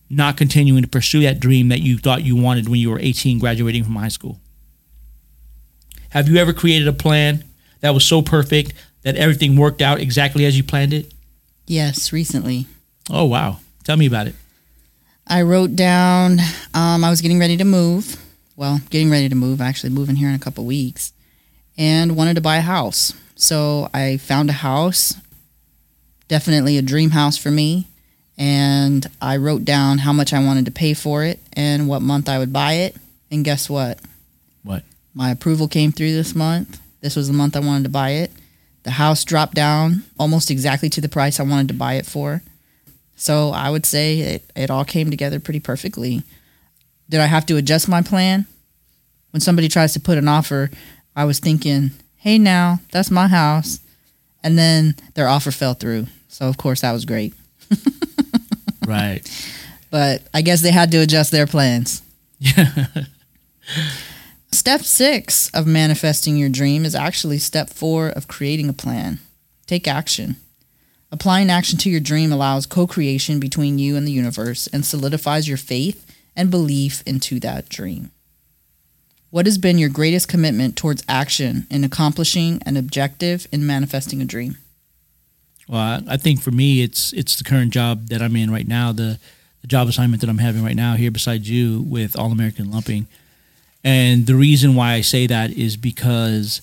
not 0.10 0.36
continuing 0.36 0.82
to 0.82 0.90
pursue 0.90 1.22
that 1.22 1.40
dream 1.40 1.70
that 1.70 1.80
you 1.80 1.98
thought 1.98 2.24
you 2.24 2.36
wanted 2.36 2.68
when 2.68 2.80
you 2.80 2.90
were 2.90 3.00
18 3.00 3.40
graduating 3.40 3.84
from 3.84 3.96
high 3.96 4.08
school. 4.10 4.40
Have 6.10 6.28
you 6.28 6.38
ever 6.38 6.52
created 6.52 6.88
a 6.88 6.94
plan 6.94 7.46
that 7.82 7.94
was 7.94 8.04
so 8.04 8.22
perfect 8.22 8.74
that 9.04 9.16
everything 9.16 9.56
worked 9.56 9.82
out 9.82 10.00
exactly 10.00 10.46
as 10.46 10.58
you 10.58 10.64
planned 10.64 10.94
it? 10.94 11.14
Yes, 11.70 12.12
recently. 12.12 12.66
Oh, 13.12 13.26
wow. 13.26 13.60
Tell 13.84 13.96
me 13.96 14.08
about 14.08 14.26
it. 14.26 14.34
I 15.28 15.44
wrote 15.44 15.76
down, 15.76 16.40
um, 16.74 17.04
I 17.04 17.12
was 17.12 17.22
getting 17.22 17.40
ready 17.40 17.58
to 17.58 17.64
move. 17.64 18.18
Well, 18.56 18.82
getting 18.90 19.12
ready 19.12 19.30
to 19.30 19.36
move, 19.36 19.62
actually, 19.62 19.92
moving 19.92 20.16
here 20.16 20.30
in 20.30 20.34
a 20.34 20.40
couple 20.40 20.66
weeks, 20.66 21.14
and 21.78 22.18
wanted 22.18 22.34
to 22.34 22.42
buy 22.42 22.58
a 22.58 22.62
house. 22.62 23.14
So 23.36 23.88
I 23.94 24.18
found 24.18 24.50
a 24.50 24.54
house, 24.54 25.14
definitely 26.28 26.80
a 26.80 26.82
dream 26.82 27.12
house 27.12 27.38
for 27.38 27.52
me. 27.52 27.86
And 28.36 29.06
I 29.22 29.38
wrote 29.38 29.64
down 29.64 30.00
how 30.00 30.12
much 30.12 30.34
I 30.34 30.44
wanted 30.44 30.66
to 30.66 30.72
pay 30.72 30.96
for 30.96 31.24
it 31.24 31.40
and 31.54 31.88
what 31.88 32.02
month 32.02 32.28
I 32.28 32.40
would 32.40 32.52
buy 32.52 32.74
it. 32.74 32.96
And 33.30 33.46
guess 33.46 33.70
what? 33.70 34.00
What? 34.64 34.84
My 35.14 35.30
approval 35.30 35.68
came 35.68 35.92
through 35.92 36.14
this 36.14 36.34
month. 36.34 36.80
This 37.02 37.16
was 37.16 37.28
the 37.28 37.34
month 37.34 37.56
I 37.56 37.60
wanted 37.60 37.84
to 37.84 37.90
buy 37.90 38.12
it. 38.12 38.32
The 38.84 38.92
house 38.92 39.24
dropped 39.24 39.56
down 39.56 40.04
almost 40.18 40.50
exactly 40.50 40.90
to 40.90 41.02
the 41.02 41.10
price 41.10 41.40
I 41.40 41.44
wanted 41.44 41.68
to 41.70 41.74
buy 41.74 41.96
it 41.96 42.06
for. 42.06 42.42
So 43.16 43.50
I 43.50 43.70
would 43.70 43.86
say 43.86 44.20
it, 44.20 44.52
it 44.56 44.70
all 44.70 44.86
came 44.86 45.10
together 45.10 45.40
pretty 45.40 45.60
perfectly. 45.60 46.24
Did 47.10 47.20
I 47.20 47.26
have 47.26 47.46
to 47.48 47.58
adjust 47.58 47.90
my 47.90 48.02
plan? 48.02 48.46
When 49.32 49.42
somebody 49.42 49.68
tries 49.68 49.94
to 49.94 50.00
put 50.00 50.18
an 50.18 50.28
offer, 50.28 50.72
I 51.16 51.26
was 51.26 51.40
thinking, 51.40 51.92
hey, 52.18 52.38
now, 52.38 52.80
that's 52.92 53.12
my 53.12 53.28
house. 53.28 53.80
And 54.44 54.58
then 54.58 54.96
their 55.16 55.28
offer 55.28 55.52
fell 55.52 55.74
through. 55.74 56.08
So, 56.30 56.48
of 56.48 56.58
course, 56.58 56.82
that 56.82 56.94
was 56.94 57.06
great. 57.06 57.34
right. 58.88 59.22
But 59.92 60.24
I 60.34 60.42
guess 60.42 60.62
they 60.62 60.72
had 60.72 60.92
to 60.92 60.98
adjust 61.00 61.32
their 61.32 61.48
plans. 61.48 62.02
Yeah. 62.40 62.86
Step 64.52 64.82
six 64.82 65.50
of 65.52 65.68
manifesting 65.68 66.36
your 66.36 66.50
dream 66.50 66.84
is 66.84 66.96
actually 66.96 67.38
step 67.38 67.70
four 67.70 68.10
of 68.10 68.28
creating 68.28 68.68
a 68.68 68.74
plan. 68.74 69.20
Take 69.68 69.88
action. 69.88 70.38
Applying 71.12 71.50
action 71.50 71.78
to 71.80 71.90
your 71.90 72.00
dream 72.00 72.32
allows 72.32 72.66
co 72.66 72.88
creation 72.88 73.40
between 73.40 73.78
you 73.78 73.96
and 73.96 74.08
the 74.08 74.12
universe 74.12 74.68
and 74.68 74.86
solidifies 74.86 75.48
your 75.48 75.58
faith 75.58 76.06
and 76.36 76.50
belief 76.50 77.04
into 77.06 77.40
that 77.42 77.70
dream. 77.70 78.12
What 79.30 79.46
has 79.46 79.60
been 79.60 79.78
your 79.78 79.90
greatest 79.90 80.28
commitment 80.28 80.76
towards 80.76 81.04
action 81.08 81.68
in 81.70 81.84
accomplishing 81.84 82.62
an 82.66 82.78
objective 82.78 83.48
in 83.52 83.68
manifesting 83.68 84.22
a 84.22 84.26
dream? 84.26 84.58
Well, 85.68 86.02
I 86.08 86.18
think 86.18 86.42
for 86.42 86.50
me, 86.50 86.82
it's 86.82 87.14
it's 87.14 87.36
the 87.36 87.44
current 87.44 87.72
job 87.72 88.08
that 88.08 88.24
I'm 88.24 88.36
in 88.36 88.50
right 88.50 88.68
now, 88.68 88.92
the, 88.92 89.20
the 89.62 89.68
job 89.68 89.88
assignment 89.88 90.22
that 90.22 90.30
I'm 90.30 90.40
having 90.40 90.64
right 90.64 90.76
now 90.76 90.96
here 90.96 91.12
beside 91.12 91.46
you 91.46 91.82
with 91.82 92.18
All 92.18 92.32
American 92.32 92.72
Lumping. 92.72 93.08
And 93.84 94.28
the 94.28 94.36
reason 94.36 94.76
why 94.76 94.94
I 94.94 95.02
say 95.02 95.28
that 95.28 95.52
is 95.52 95.78
because, 95.78 96.62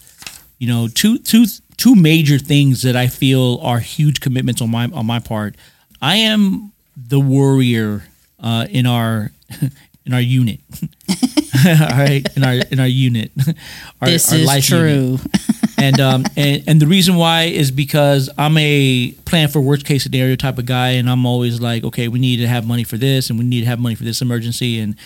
you 0.58 0.68
know, 0.68 0.88
two 0.88 1.18
two 1.18 1.46
two 1.76 1.94
major 1.94 2.38
things 2.38 2.82
that 2.82 2.96
I 2.96 3.06
feel 3.06 3.58
are 3.62 3.80
huge 3.80 4.20
commitments 4.20 4.60
on 4.60 4.70
my 4.70 4.86
on 4.92 5.06
my 5.06 5.18
part. 5.18 5.54
I 6.00 6.16
am 6.16 6.72
the 6.96 7.20
warrior 7.20 8.04
uh, 8.40 8.66
in 8.70 8.86
our 8.86 9.30
in 10.06 10.12
our 10.12 10.20
unit. 10.20 10.60
All 11.66 11.98
right, 11.98 12.24
in 12.36 12.44
our 12.44 12.54
in 12.70 12.80
our 12.80 12.86
unit. 12.86 13.32
Our, 14.00 14.08
this 14.08 14.30
our 14.30 14.38
is 14.38 14.66
true. 14.66 15.18
and 15.78 15.98
um 15.98 16.24
and, 16.36 16.62
and 16.66 16.82
the 16.82 16.86
reason 16.86 17.16
why 17.16 17.44
is 17.44 17.70
because 17.70 18.28
I'm 18.36 18.56
a 18.58 19.12
plan 19.24 19.48
for 19.48 19.60
worst 19.60 19.86
case 19.86 20.04
scenario 20.04 20.36
type 20.36 20.58
of 20.58 20.66
guy, 20.66 20.90
and 20.90 21.08
I'm 21.08 21.24
always 21.24 21.60
like, 21.60 21.82
okay, 21.84 22.08
we 22.08 22.18
need 22.18 22.36
to 22.38 22.46
have 22.46 22.66
money 22.66 22.84
for 22.84 22.98
this, 22.98 23.30
and 23.30 23.38
we 23.38 23.44
need 23.44 23.60
to 23.60 23.66
have 23.66 23.80
money 23.80 23.94
for 23.94 24.04
this 24.04 24.20
emergency, 24.20 24.78
and 24.78 24.96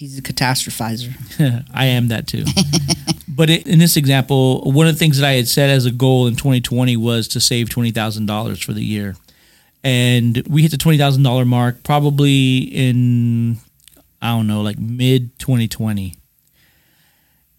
He's 0.00 0.16
a 0.16 0.22
catastrophizer. 0.22 1.12
I 1.74 1.84
am 1.84 2.08
that 2.08 2.26
too. 2.26 2.46
but 3.28 3.50
in 3.50 3.78
this 3.78 3.98
example, 3.98 4.62
one 4.62 4.86
of 4.86 4.94
the 4.94 4.98
things 4.98 5.18
that 5.18 5.26
I 5.26 5.32
had 5.32 5.46
set 5.46 5.68
as 5.68 5.84
a 5.84 5.90
goal 5.90 6.26
in 6.26 6.36
2020 6.36 6.96
was 6.96 7.28
to 7.28 7.38
save 7.38 7.68
$20,000 7.68 8.64
for 8.64 8.72
the 8.72 8.82
year. 8.82 9.16
And 9.84 10.42
we 10.48 10.62
hit 10.62 10.70
the 10.70 10.78
$20,000 10.78 11.46
mark 11.46 11.82
probably 11.82 12.60
in, 12.60 13.58
I 14.22 14.30
don't 14.30 14.46
know, 14.46 14.62
like 14.62 14.78
mid 14.78 15.38
2020. 15.38 16.16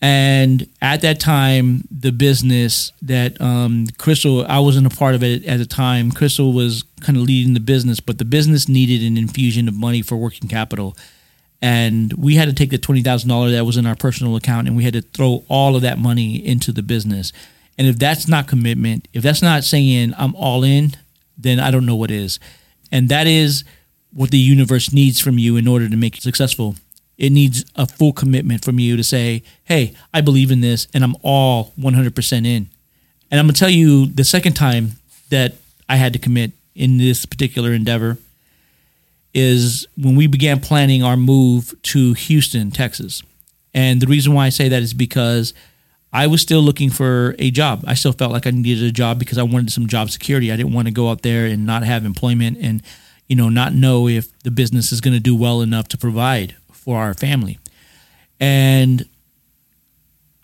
And 0.01 0.67
at 0.81 1.01
that 1.01 1.19
time, 1.19 1.87
the 1.91 2.11
business 2.11 2.91
that 3.03 3.39
um, 3.39 3.85
Crystal, 3.99 4.47
I 4.47 4.57
wasn't 4.57 4.91
a 4.91 4.97
part 4.97 5.13
of 5.13 5.21
it 5.21 5.45
at 5.45 5.57
the 5.57 5.67
time. 5.67 6.11
Crystal 6.11 6.53
was 6.53 6.85
kind 7.01 7.19
of 7.19 7.23
leading 7.25 7.53
the 7.53 7.59
business, 7.59 7.99
but 7.99 8.17
the 8.17 8.25
business 8.25 8.67
needed 8.67 9.03
an 9.03 9.15
infusion 9.15 9.67
of 9.67 9.75
money 9.75 10.01
for 10.01 10.17
working 10.17 10.49
capital. 10.49 10.97
And 11.61 12.13
we 12.13 12.35
had 12.35 12.47
to 12.47 12.53
take 12.53 12.71
the 12.71 12.79
$20,000 12.79 13.51
that 13.51 13.65
was 13.65 13.77
in 13.77 13.85
our 13.85 13.95
personal 13.95 14.35
account 14.35 14.67
and 14.67 14.75
we 14.75 14.83
had 14.83 14.93
to 14.93 15.01
throw 15.01 15.43
all 15.47 15.75
of 15.75 15.83
that 15.83 15.99
money 15.99 16.35
into 16.45 16.71
the 16.71 16.81
business. 16.81 17.31
And 17.77 17.87
if 17.87 17.99
that's 17.99 18.27
not 18.27 18.47
commitment, 18.47 19.07
if 19.13 19.21
that's 19.21 19.41
not 19.41 19.63
saying 19.63 20.13
I'm 20.17 20.35
all 20.35 20.63
in, 20.63 20.95
then 21.37 21.59
I 21.59 21.71
don't 21.71 21.85
know 21.85 21.95
what 21.95 22.11
is. 22.11 22.39
And 22.91 23.09
that 23.09 23.27
is 23.27 23.63
what 24.13 24.31
the 24.31 24.37
universe 24.37 24.91
needs 24.91 25.19
from 25.19 25.37
you 25.37 25.55
in 25.55 25.67
order 25.67 25.87
to 25.87 25.95
make 25.95 26.17
it 26.17 26.23
successful. 26.23 26.75
It 27.17 27.31
needs 27.31 27.63
a 27.75 27.85
full 27.85 28.13
commitment 28.13 28.65
from 28.65 28.79
you 28.79 28.97
to 28.97 29.03
say, 29.03 29.43
hey, 29.63 29.93
I 30.13 30.21
believe 30.21 30.49
in 30.49 30.61
this 30.61 30.87
and 30.93 31.03
I'm 31.03 31.15
all 31.21 31.73
100% 31.79 32.31
in. 32.45 32.67
And 33.29 33.39
I'm 33.39 33.45
going 33.45 33.53
to 33.53 33.59
tell 33.59 33.69
you 33.69 34.07
the 34.07 34.23
second 34.23 34.53
time 34.53 34.93
that 35.29 35.53
I 35.87 35.97
had 35.97 36.13
to 36.13 36.19
commit 36.19 36.51
in 36.75 36.97
this 36.97 37.25
particular 37.25 37.71
endeavor 37.71 38.17
is 39.33 39.87
when 39.97 40.15
we 40.15 40.27
began 40.27 40.59
planning 40.59 41.03
our 41.03 41.17
move 41.17 41.73
to 41.83 42.13
Houston, 42.13 42.71
Texas. 42.71 43.23
And 43.73 44.01
the 44.01 44.07
reason 44.07 44.33
why 44.33 44.45
I 44.45 44.49
say 44.49 44.67
that 44.69 44.81
is 44.81 44.93
because 44.93 45.53
I 46.13 46.27
was 46.27 46.41
still 46.41 46.61
looking 46.61 46.89
for 46.89 47.35
a 47.39 47.51
job. 47.51 47.83
I 47.87 47.93
still 47.93 48.11
felt 48.11 48.33
like 48.33 48.45
I 48.45 48.51
needed 48.51 48.83
a 48.83 48.91
job 48.91 49.17
because 49.17 49.37
I 49.37 49.43
wanted 49.43 49.71
some 49.71 49.87
job 49.87 50.09
security. 50.09 50.51
I 50.51 50.57
didn't 50.57 50.73
want 50.73 50.87
to 50.87 50.93
go 50.93 51.09
out 51.09 51.21
there 51.21 51.45
and 51.45 51.65
not 51.65 51.83
have 51.83 52.05
employment 52.05 52.57
and 52.61 52.83
you 53.27 53.35
know 53.35 53.47
not 53.47 53.73
know 53.73 54.09
if 54.09 54.37
the 54.39 54.51
business 54.51 54.91
is 54.91 54.99
going 54.99 55.13
to 55.13 55.19
do 55.19 55.35
well 55.35 55.61
enough 55.61 55.87
to 55.89 55.97
provide 55.97 56.55
for 56.71 56.97
our 56.97 57.13
family. 57.13 57.59
And 58.41 59.07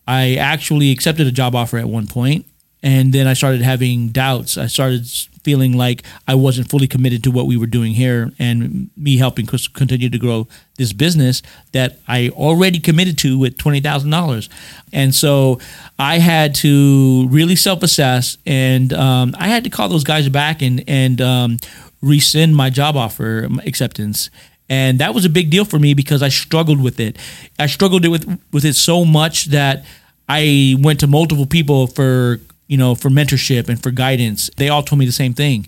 I 0.08 0.36
actually 0.36 0.92
accepted 0.92 1.28
a 1.28 1.32
job 1.32 1.54
offer 1.54 1.78
at 1.78 1.90
one 1.90 2.08
point 2.08 2.46
and 2.84 3.12
then 3.14 3.28
I 3.28 3.34
started 3.34 3.62
having 3.62 4.10
doubts. 4.10 4.58
I 4.58 4.68
started 4.68 5.08
feeling 5.44 5.74
like 5.78 6.04
I 6.28 6.36
wasn't 6.36 6.70
fully 6.70 6.88
committed 6.88 7.24
to 7.24 7.32
what 7.32 7.46
we 7.48 7.58
were 7.58 7.68
doing 7.68 7.94
here 7.94 8.32
and 8.38 8.90
me 8.98 9.18
helping 9.18 9.46
continue 9.46 10.10
to 10.10 10.18
grow 10.18 10.48
this 10.76 10.94
business 10.94 11.42
that 11.72 12.00
I 12.08 12.30
already 12.30 12.80
committed 12.80 13.18
to 13.20 13.40
with 13.40 13.58
$20,000. 13.58 14.50
And 14.92 15.16
so 15.16 15.60
I 15.98 16.20
had 16.20 16.54
to 16.56 17.28
really 17.30 17.56
self 17.56 17.82
assess 17.82 18.38
and 18.46 18.92
um, 18.94 19.36
I 19.40 19.48
had 19.48 19.64
to 19.64 19.70
call 19.70 19.90
those 19.90 20.04
guys 20.04 20.28
back 20.30 20.62
and, 20.62 20.84
and 20.88 21.22
um, 21.22 21.58
rescind 22.02 22.56
my 22.56 22.70
job 22.70 22.96
offer 22.96 23.48
acceptance. 23.66 24.30
And 24.70 25.00
that 25.00 25.14
was 25.14 25.24
a 25.24 25.30
big 25.30 25.50
deal 25.50 25.64
for 25.64 25.80
me 25.80 25.94
because 25.94 26.22
I 26.22 26.28
struggled 26.30 26.84
with 26.84 27.00
it. 27.00 27.18
I 27.58 27.68
struggled 27.68 28.06
with, 28.06 28.28
with 28.52 28.66
it 28.66 28.76
so 28.76 29.06
much 29.06 29.46
that 29.46 29.86
I 30.28 30.76
went 30.80 31.00
to 31.00 31.08
multiple 31.08 31.46
people 31.46 31.88
for 31.88 32.42
you 32.68 32.78
know, 32.78 32.96
for 32.96 33.10
mentorship 33.10 33.70
and 33.70 33.82
for 33.82 33.92
guidance, 33.92 34.50
they 34.58 34.70
all 34.70 34.84
told 34.84 35.00
me 35.00 35.06
the 35.06 35.12
same 35.12 35.34
thing. 35.34 35.68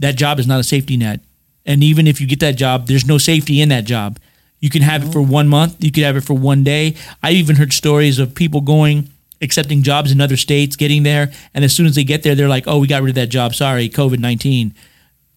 That 0.00 0.16
job 0.16 0.38
is 0.38 0.46
not 0.46 0.60
a 0.60 0.64
safety 0.64 0.96
net. 0.96 1.20
And 1.66 1.84
even 1.84 2.06
if 2.06 2.20
you 2.20 2.26
get 2.26 2.40
that 2.40 2.56
job, 2.56 2.86
there's 2.86 3.06
no 3.06 3.18
safety 3.18 3.60
in 3.60 3.68
that 3.68 3.84
job. 3.84 4.18
You 4.58 4.70
can 4.70 4.82
have 4.82 5.04
it 5.06 5.12
for 5.12 5.22
one 5.22 5.48
month, 5.48 5.82
you 5.82 5.90
could 5.90 6.04
have 6.04 6.16
it 6.16 6.22
for 6.22 6.34
one 6.34 6.64
day. 6.64 6.96
I 7.22 7.32
even 7.32 7.56
heard 7.56 7.72
stories 7.72 8.18
of 8.18 8.34
people 8.34 8.60
going, 8.60 9.08
accepting 9.40 9.82
jobs 9.82 10.12
in 10.12 10.20
other 10.20 10.36
states, 10.36 10.76
getting 10.76 11.02
there, 11.02 11.32
and 11.54 11.64
as 11.64 11.74
soon 11.74 11.86
as 11.86 11.94
they 11.94 12.04
get 12.04 12.22
there, 12.22 12.34
they're 12.34 12.48
like, 12.48 12.66
oh, 12.66 12.78
we 12.78 12.86
got 12.86 13.02
rid 13.02 13.10
of 13.10 13.14
that 13.16 13.28
job. 13.28 13.54
Sorry, 13.54 13.88
COVID 13.88 14.18
19. 14.18 14.74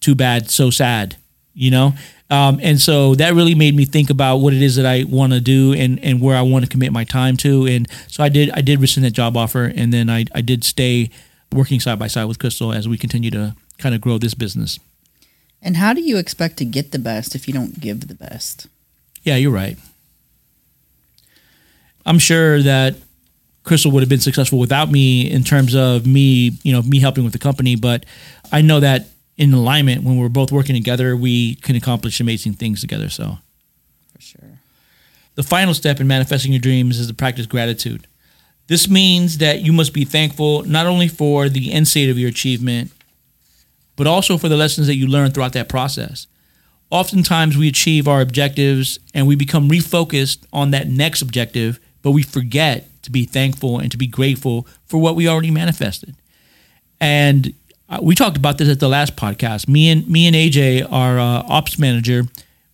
Too 0.00 0.14
bad, 0.14 0.50
so 0.50 0.68
sad, 0.68 1.16
you 1.54 1.70
know? 1.70 1.94
Um, 2.30 2.58
and 2.62 2.80
so 2.80 3.14
that 3.16 3.34
really 3.34 3.54
made 3.54 3.76
me 3.76 3.84
think 3.84 4.10
about 4.10 4.38
what 4.38 4.54
it 4.54 4.62
is 4.62 4.76
that 4.76 4.86
I 4.86 5.04
want 5.04 5.34
to 5.34 5.40
do 5.40 5.74
and, 5.74 6.02
and 6.02 6.20
where 6.20 6.36
I 6.36 6.42
want 6.42 6.64
to 6.64 6.70
commit 6.70 6.90
my 6.90 7.04
time 7.04 7.36
to. 7.38 7.66
And 7.66 7.86
so 8.08 8.24
I 8.24 8.28
did 8.28 8.50
I 8.52 8.60
did 8.60 8.80
rescind 8.80 9.04
that 9.04 9.10
job 9.10 9.36
offer, 9.36 9.64
and 9.64 9.92
then 9.92 10.08
I, 10.08 10.24
I 10.34 10.40
did 10.40 10.64
stay 10.64 11.10
working 11.52 11.80
side 11.80 11.98
by 11.98 12.06
side 12.06 12.24
with 12.24 12.38
Crystal 12.38 12.72
as 12.72 12.88
we 12.88 12.96
continue 12.96 13.30
to 13.30 13.54
kind 13.78 13.94
of 13.94 14.00
grow 14.00 14.18
this 14.18 14.34
business. 14.34 14.78
And 15.62 15.76
how 15.76 15.92
do 15.92 16.00
you 16.00 16.18
expect 16.18 16.56
to 16.58 16.64
get 16.64 16.92
the 16.92 16.98
best 16.98 17.34
if 17.34 17.46
you 17.46 17.54
don't 17.54 17.80
give 17.80 18.08
the 18.08 18.14
best? 18.14 18.66
Yeah, 19.22 19.36
you're 19.36 19.52
right. 19.52 19.78
I'm 22.04 22.18
sure 22.18 22.62
that 22.62 22.96
Crystal 23.64 23.90
would 23.92 24.00
have 24.00 24.10
been 24.10 24.20
successful 24.20 24.58
without 24.58 24.90
me 24.90 25.30
in 25.30 25.42
terms 25.42 25.74
of 25.74 26.06
me, 26.06 26.52
you 26.62 26.72
know, 26.72 26.82
me 26.82 27.00
helping 27.00 27.24
with 27.24 27.32
the 27.32 27.38
company. 27.38 27.76
But 27.76 28.04
I 28.52 28.60
know 28.60 28.80
that 28.80 29.06
in 29.36 29.52
alignment 29.52 30.04
when 30.04 30.16
we're 30.16 30.28
both 30.28 30.52
working 30.52 30.74
together, 30.74 31.16
we 31.16 31.56
can 31.56 31.76
accomplish 31.76 32.20
amazing 32.20 32.54
things 32.54 32.80
together. 32.80 33.08
So, 33.08 33.38
for 34.14 34.20
sure. 34.20 34.58
The 35.34 35.42
final 35.42 35.74
step 35.74 36.00
in 36.00 36.06
manifesting 36.06 36.52
your 36.52 36.60
dreams 36.60 36.98
is 36.98 37.08
to 37.08 37.14
practice 37.14 37.46
gratitude. 37.46 38.06
This 38.66 38.88
means 38.88 39.38
that 39.38 39.60
you 39.60 39.72
must 39.72 39.92
be 39.92 40.04
thankful 40.04 40.62
not 40.62 40.86
only 40.86 41.08
for 41.08 41.48
the 41.48 41.72
end 41.72 41.88
state 41.88 42.08
of 42.08 42.18
your 42.18 42.30
achievement, 42.30 42.92
but 43.96 44.06
also 44.06 44.38
for 44.38 44.48
the 44.48 44.56
lessons 44.56 44.86
that 44.86 44.96
you 44.96 45.06
learn 45.06 45.30
throughout 45.30 45.52
that 45.52 45.68
process. 45.68 46.26
Oftentimes, 46.90 47.56
we 47.56 47.68
achieve 47.68 48.06
our 48.06 48.20
objectives 48.20 48.98
and 49.12 49.26
we 49.26 49.36
become 49.36 49.68
refocused 49.68 50.44
on 50.52 50.70
that 50.70 50.88
next 50.88 51.22
objective, 51.22 51.80
but 52.02 52.12
we 52.12 52.22
forget 52.22 52.88
to 53.02 53.10
be 53.10 53.24
thankful 53.24 53.78
and 53.78 53.90
to 53.90 53.98
be 53.98 54.06
grateful 54.06 54.66
for 54.86 54.98
what 54.98 55.16
we 55.16 55.28
already 55.28 55.50
manifested. 55.50 56.14
And 57.00 57.52
uh, 57.88 57.98
we 58.02 58.14
talked 58.14 58.36
about 58.36 58.58
this 58.58 58.68
at 58.68 58.80
the 58.80 58.88
last 58.88 59.16
podcast. 59.16 59.68
Me 59.68 59.90
and 59.90 60.08
me 60.08 60.26
and 60.26 60.34
AJ, 60.34 60.90
our 60.90 61.18
uh, 61.18 61.42
ops 61.48 61.78
manager, 61.78 62.24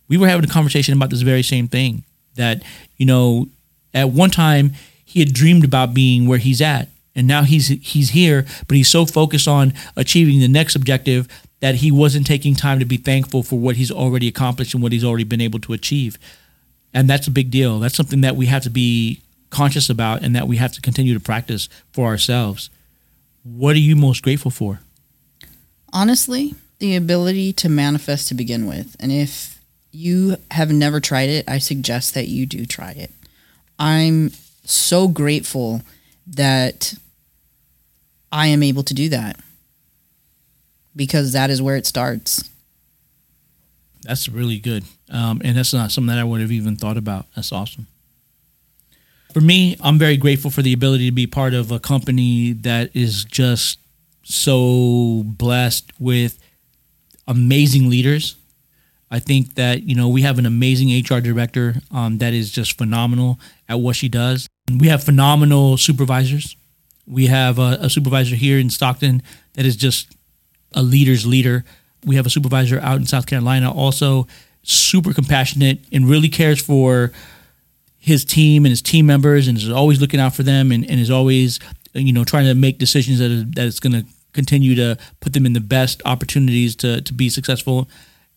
we 0.07 0.17
were 0.17 0.27
having 0.27 0.45
a 0.45 0.51
conversation 0.51 0.95
about 0.95 1.09
this 1.09 1.21
very 1.21 1.43
same 1.43 1.67
thing. 1.67 2.03
That 2.35 2.63
you 2.97 3.05
know, 3.05 3.47
at 3.93 4.09
one 4.09 4.29
time 4.29 4.73
he 5.03 5.19
had 5.19 5.33
dreamed 5.33 5.65
about 5.65 5.93
being 5.93 6.27
where 6.27 6.37
he's 6.37 6.61
at, 6.61 6.87
and 7.15 7.27
now 7.27 7.43
he's 7.43 7.67
he's 7.67 8.11
here, 8.11 8.45
but 8.67 8.77
he's 8.77 8.87
so 8.87 9.05
focused 9.05 9.47
on 9.47 9.73
achieving 9.97 10.39
the 10.39 10.47
next 10.47 10.75
objective 10.75 11.27
that 11.59 11.75
he 11.75 11.91
wasn't 11.91 12.25
taking 12.25 12.55
time 12.55 12.79
to 12.79 12.85
be 12.85 12.97
thankful 12.97 13.43
for 13.43 13.59
what 13.59 13.75
he's 13.75 13.91
already 13.91 14.27
accomplished 14.27 14.73
and 14.73 14.81
what 14.81 14.91
he's 14.91 15.03
already 15.03 15.23
been 15.23 15.41
able 15.41 15.59
to 15.59 15.73
achieve. 15.73 16.17
And 16.93 17.09
that's 17.09 17.27
a 17.27 17.31
big 17.31 17.51
deal. 17.51 17.79
That's 17.79 17.95
something 17.95 18.21
that 18.21 18.35
we 18.35 18.47
have 18.47 18.63
to 18.63 18.69
be 18.69 19.21
conscious 19.51 19.89
about 19.89 20.23
and 20.23 20.35
that 20.35 20.47
we 20.47 20.57
have 20.57 20.73
to 20.73 20.81
continue 20.81 21.13
to 21.13 21.19
practice 21.19 21.69
for 21.93 22.07
ourselves. 22.07 22.69
What 23.43 23.75
are 23.75 23.79
you 23.79 23.95
most 23.95 24.23
grateful 24.23 24.49
for? 24.51 24.79
Honestly, 25.93 26.55
the 26.79 26.95
ability 26.95 27.53
to 27.53 27.69
manifest 27.69 28.27
to 28.29 28.33
begin 28.33 28.65
with. 28.65 28.95
And 28.99 29.11
if 29.11 29.59
you 29.91 30.37
have 30.51 30.71
never 30.71 30.99
tried 30.99 31.29
it, 31.29 31.45
I 31.47 31.59
suggest 31.59 32.13
that 32.13 32.27
you 32.27 32.45
do 32.45 32.65
try 32.65 32.91
it. 32.91 33.11
I'm 33.77 34.31
so 34.63 35.07
grateful 35.07 35.81
that 36.27 36.93
I 38.31 38.47
am 38.47 38.63
able 38.63 38.83
to 38.83 38.93
do 38.93 39.09
that 39.09 39.39
because 40.95 41.33
that 41.33 41.49
is 41.49 41.61
where 41.61 41.75
it 41.75 41.85
starts. 41.85 42.49
That's 44.03 44.29
really 44.29 44.59
good. 44.59 44.83
Um, 45.09 45.41
and 45.43 45.57
that's 45.57 45.73
not 45.73 45.91
something 45.91 46.07
that 46.07 46.19
I 46.19 46.23
would 46.23 46.41
have 46.41 46.51
even 46.51 46.75
thought 46.75 46.97
about. 46.97 47.25
That's 47.35 47.51
awesome. 47.51 47.87
For 49.33 49.41
me, 49.41 49.77
I'm 49.81 49.97
very 49.97 50.17
grateful 50.17 50.51
for 50.51 50.61
the 50.61 50.73
ability 50.73 51.05
to 51.05 51.11
be 51.11 51.27
part 51.27 51.53
of 51.53 51.71
a 51.71 51.79
company 51.79 52.53
that 52.53 52.95
is 52.95 53.23
just 53.23 53.77
so 54.23 55.23
blessed 55.25 55.91
with 55.99 56.39
amazing 57.27 57.89
leaders. 57.89 58.35
I 59.09 59.19
think 59.19 59.55
that 59.55 59.83
you 59.83 59.95
know 59.95 60.07
we 60.07 60.21
have 60.21 60.39
an 60.39 60.45
amazing 60.45 60.89
HR 60.89 61.19
director 61.19 61.75
um, 61.91 62.17
that 62.19 62.33
is 62.33 62.51
just 62.51 62.77
phenomenal 62.77 63.39
at 63.67 63.79
what 63.79 63.95
she 63.95 64.07
does. 64.07 64.47
We 64.79 64.87
have 64.87 65.03
phenomenal 65.03 65.77
supervisors. 65.77 66.55
We 67.05 67.27
have 67.27 67.59
a, 67.59 67.77
a 67.81 67.89
supervisor 67.89 68.35
here 68.35 68.57
in 68.57 68.69
Stockton 68.69 69.21
that 69.53 69.65
is 69.65 69.75
just 69.75 70.15
a 70.73 70.81
leader's 70.81 71.25
leader. 71.25 71.65
We 72.05 72.15
have 72.15 72.25
a 72.25 72.29
supervisor 72.29 72.79
out 72.79 72.97
in 72.97 73.05
South 73.05 73.25
Carolina 73.27 73.71
also 73.71 74.27
super 74.63 75.13
compassionate 75.13 75.79
and 75.91 76.07
really 76.07 76.29
cares 76.29 76.61
for 76.61 77.11
his 77.97 78.25
team 78.25 78.65
and 78.65 78.71
his 78.71 78.81
team 78.81 79.05
members 79.05 79.47
and 79.47 79.57
is 79.57 79.69
always 79.69 80.01
looking 80.01 80.19
out 80.19 80.33
for 80.35 80.43
them 80.43 80.71
and, 80.71 80.89
and 80.89 80.99
is 80.99 81.11
always 81.11 81.59
you 81.93 82.13
know 82.13 82.23
trying 82.23 82.45
to 82.45 82.55
make 82.55 82.77
decisions 82.77 83.19
that 83.19 83.31
are, 83.31 83.43
that 83.55 83.67
it's 83.67 83.79
going 83.79 83.93
to 83.93 84.05
continue 84.33 84.75
to 84.75 84.97
put 85.19 85.33
them 85.33 85.45
in 85.45 85.53
the 85.53 85.59
best 85.59 86.01
opportunities 86.05 86.75
to 86.77 87.01
to 87.01 87.13
be 87.13 87.29
successful. 87.29 87.89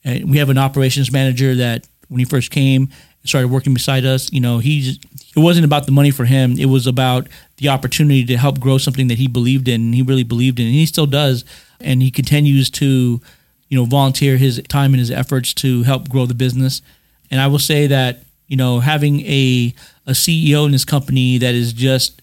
And 0.05 0.31
we 0.31 0.39
have 0.39 0.51
an 0.51 0.59
operations 0.59 1.11
manager 1.11 1.55
that 1.55 1.87
when 2.09 2.19
he 2.19 2.25
first 2.25 2.51
came 2.51 2.83
and 2.83 3.29
started 3.29 3.49
working 3.49 3.73
beside 3.73 4.05
us, 4.05 4.33
you 4.33 4.41
know, 4.41 4.59
he 4.59 4.99
it 5.37 5.41
wasn't 5.41 5.65
about 5.65 5.87
the 5.87 5.93
money 5.93 6.11
for 6.11 6.25
him. 6.25 6.57
It 6.59 6.67
was 6.67 6.87
about 6.87 7.29
the 7.57 7.69
opportunity 7.69 8.25
to 8.27 8.37
help 8.37 8.61
grow 8.61 8.79
something 8.79 9.09
that 9.09 9.19
he 9.19 9.29
believed 9.29 9.69
in 9.69 9.81
and 9.81 9.95
he 9.95 10.03
really 10.03 10.25
believed 10.25 10.61
in 10.61 10.67
and 10.67 10.75
he 10.75 10.87
still 10.87 11.07
does 11.07 11.45
and 11.81 12.03
he 12.03 12.11
continues 12.11 12.71
to 12.71 13.21
you 13.69 13.79
know 13.79 13.85
volunteer 13.85 14.37
his 14.37 14.63
time 14.69 14.93
and 14.93 15.01
his 15.01 15.11
efforts 15.11 15.55
to 15.55 15.83
help 15.85 16.09
grow 16.09 16.27
the 16.27 16.35
business. 16.35 16.83
And 17.31 17.41
I 17.41 17.47
will 17.47 17.59
say 17.59 17.87
that 17.87 18.23
You 18.47 18.57
know, 18.57 18.81
having 18.81 19.21
a 19.21 19.75
a 20.07 20.13
CEO 20.13 20.67
in 20.67 20.73
this 20.73 20.85
company 20.85 21.39
that 21.39 21.55
is 21.55 21.73
just 21.73 22.21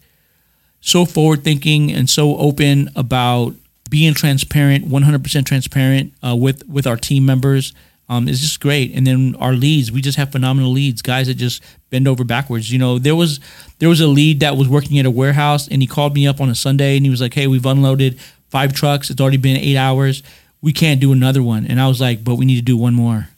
so 0.81 1.05
forward 1.05 1.43
thinking 1.43 1.91
and 1.91 2.09
so 2.09 2.35
open 2.37 2.89
about 2.95 3.53
being 3.89 4.13
transparent, 4.13 4.87
100% 4.87 5.45
transparent 5.45 6.13
uh, 6.25 6.35
with 6.35 6.67
with 6.67 6.87
our 6.87 6.97
team 6.97 7.25
members 7.25 7.73
um, 8.09 8.27
is 8.27 8.41
just 8.41 8.59
great. 8.59 8.93
And 8.93 9.07
then 9.07 9.35
our 9.39 9.53
leads, 9.53 9.91
we 9.91 10.01
just 10.01 10.17
have 10.17 10.33
phenomenal 10.33 10.71
leads, 10.71 11.01
guys 11.01 11.27
that 11.27 11.35
just 11.35 11.63
bend 11.89 12.07
over 12.07 12.25
backwards. 12.25 12.71
You 12.71 12.77
know, 12.77 12.99
there 12.99 13.15
was 13.15 13.39
there 13.79 13.87
was 13.87 14.01
a 14.01 14.07
lead 14.07 14.41
that 14.41 14.57
was 14.57 14.67
working 14.67 14.99
at 14.99 15.05
a 15.05 15.11
warehouse, 15.11 15.67
and 15.69 15.81
he 15.81 15.87
called 15.87 16.13
me 16.13 16.27
up 16.27 16.41
on 16.41 16.49
a 16.49 16.55
Sunday, 16.55 16.97
and 16.97 17.05
he 17.05 17.09
was 17.09 17.21
like, 17.21 17.33
"Hey, 17.33 17.47
we've 17.47 17.65
unloaded 17.65 18.19
five 18.49 18.73
trucks. 18.73 19.09
It's 19.09 19.21
already 19.21 19.37
been 19.37 19.55
eight 19.55 19.77
hours. 19.77 20.23
We 20.61 20.73
can't 20.73 20.99
do 20.99 21.13
another 21.13 21.41
one." 21.41 21.65
And 21.65 21.79
I 21.79 21.87
was 21.87 22.01
like, 22.01 22.23
"But 22.23 22.35
we 22.35 22.45
need 22.45 22.57
to 22.57 22.61
do 22.61 22.75
one 22.75 22.95
more. 22.95 23.29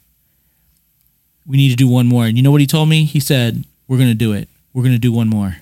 We 1.46 1.56
need 1.56 1.70
to 1.70 1.76
do 1.76 1.88
one 1.88 2.08
more." 2.08 2.26
And 2.26 2.36
you 2.36 2.42
know 2.42 2.50
what 2.50 2.60
he 2.60 2.66
told 2.66 2.88
me? 2.88 3.04
He 3.04 3.20
said, 3.20 3.64
"We're 3.86 3.98
gonna 3.98 4.14
do 4.14 4.32
it. 4.32 4.48
We're 4.72 4.82
gonna 4.82 4.98
do 4.98 5.12
one 5.12 5.28
more." 5.28 5.58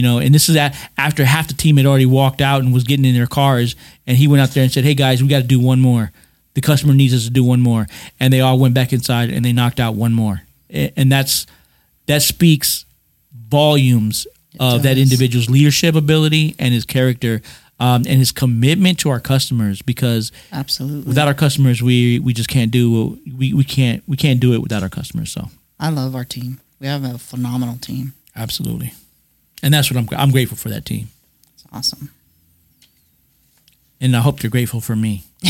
You 0.00 0.06
know, 0.06 0.18
and 0.18 0.34
this 0.34 0.48
is 0.48 0.56
at, 0.56 0.74
after 0.96 1.26
half 1.26 1.48
the 1.48 1.52
team 1.52 1.76
had 1.76 1.84
already 1.84 2.06
walked 2.06 2.40
out 2.40 2.62
and 2.62 2.72
was 2.72 2.84
getting 2.84 3.04
in 3.04 3.14
their 3.14 3.26
cars, 3.26 3.76
and 4.06 4.16
he 4.16 4.28
went 4.28 4.40
out 4.40 4.48
there 4.52 4.62
and 4.62 4.72
said, 4.72 4.82
"Hey 4.82 4.94
guys, 4.94 5.22
we 5.22 5.28
got 5.28 5.42
to 5.42 5.46
do 5.46 5.60
one 5.60 5.78
more. 5.78 6.10
The 6.54 6.62
customer 6.62 6.94
needs 6.94 7.12
us 7.12 7.24
to 7.24 7.30
do 7.30 7.44
one 7.44 7.60
more." 7.60 7.86
And 8.18 8.32
they 8.32 8.40
all 8.40 8.58
went 8.58 8.72
back 8.72 8.94
inside 8.94 9.28
and 9.28 9.44
they 9.44 9.52
knocked 9.52 9.78
out 9.78 9.96
one 9.96 10.14
more, 10.14 10.40
and 10.70 11.12
that's 11.12 11.46
that 12.06 12.22
speaks 12.22 12.86
volumes 13.30 14.26
of 14.58 14.84
that 14.84 14.96
individual's 14.96 15.50
leadership 15.50 15.94
ability 15.94 16.56
and 16.58 16.72
his 16.72 16.86
character. 16.86 17.42
Um, 17.78 18.04
and 18.06 18.18
his 18.18 18.30
commitment 18.30 18.98
to 18.98 19.08
our 19.08 19.20
customers 19.20 19.80
because 19.80 20.32
Absolutely. 20.52 21.08
without 21.08 21.28
our 21.28 21.34
customers 21.34 21.80
we 21.80 22.18
we 22.18 22.34
just 22.34 22.50
can't 22.50 22.70
do 22.70 23.18
we, 23.34 23.54
we 23.54 23.64
can't 23.64 24.02
we 24.06 24.18
can't 24.18 24.38
do 24.38 24.52
it 24.52 24.60
without 24.60 24.82
our 24.82 24.90
customers 24.90 25.32
so 25.32 25.48
I 25.78 25.88
love 25.88 26.14
our 26.14 26.26
team. 26.26 26.60
We 26.78 26.88
have 26.88 27.04
a 27.04 27.16
phenomenal 27.16 27.78
team. 27.78 28.12
absolutely 28.36 28.92
and 29.62 29.72
that's 29.74 29.90
what 29.90 29.98
I'm 29.98 30.08
I'm 30.18 30.30
grateful 30.30 30.56
for 30.56 30.68
that 30.70 30.84
team 30.84 31.08
It's 31.54 31.64
awesome. 31.72 32.10
and 34.00 34.16
I 34.16 34.20
hope 34.20 34.40
they're 34.40 34.50
grateful 34.50 34.80
for 34.80 34.96
me. 34.96 35.24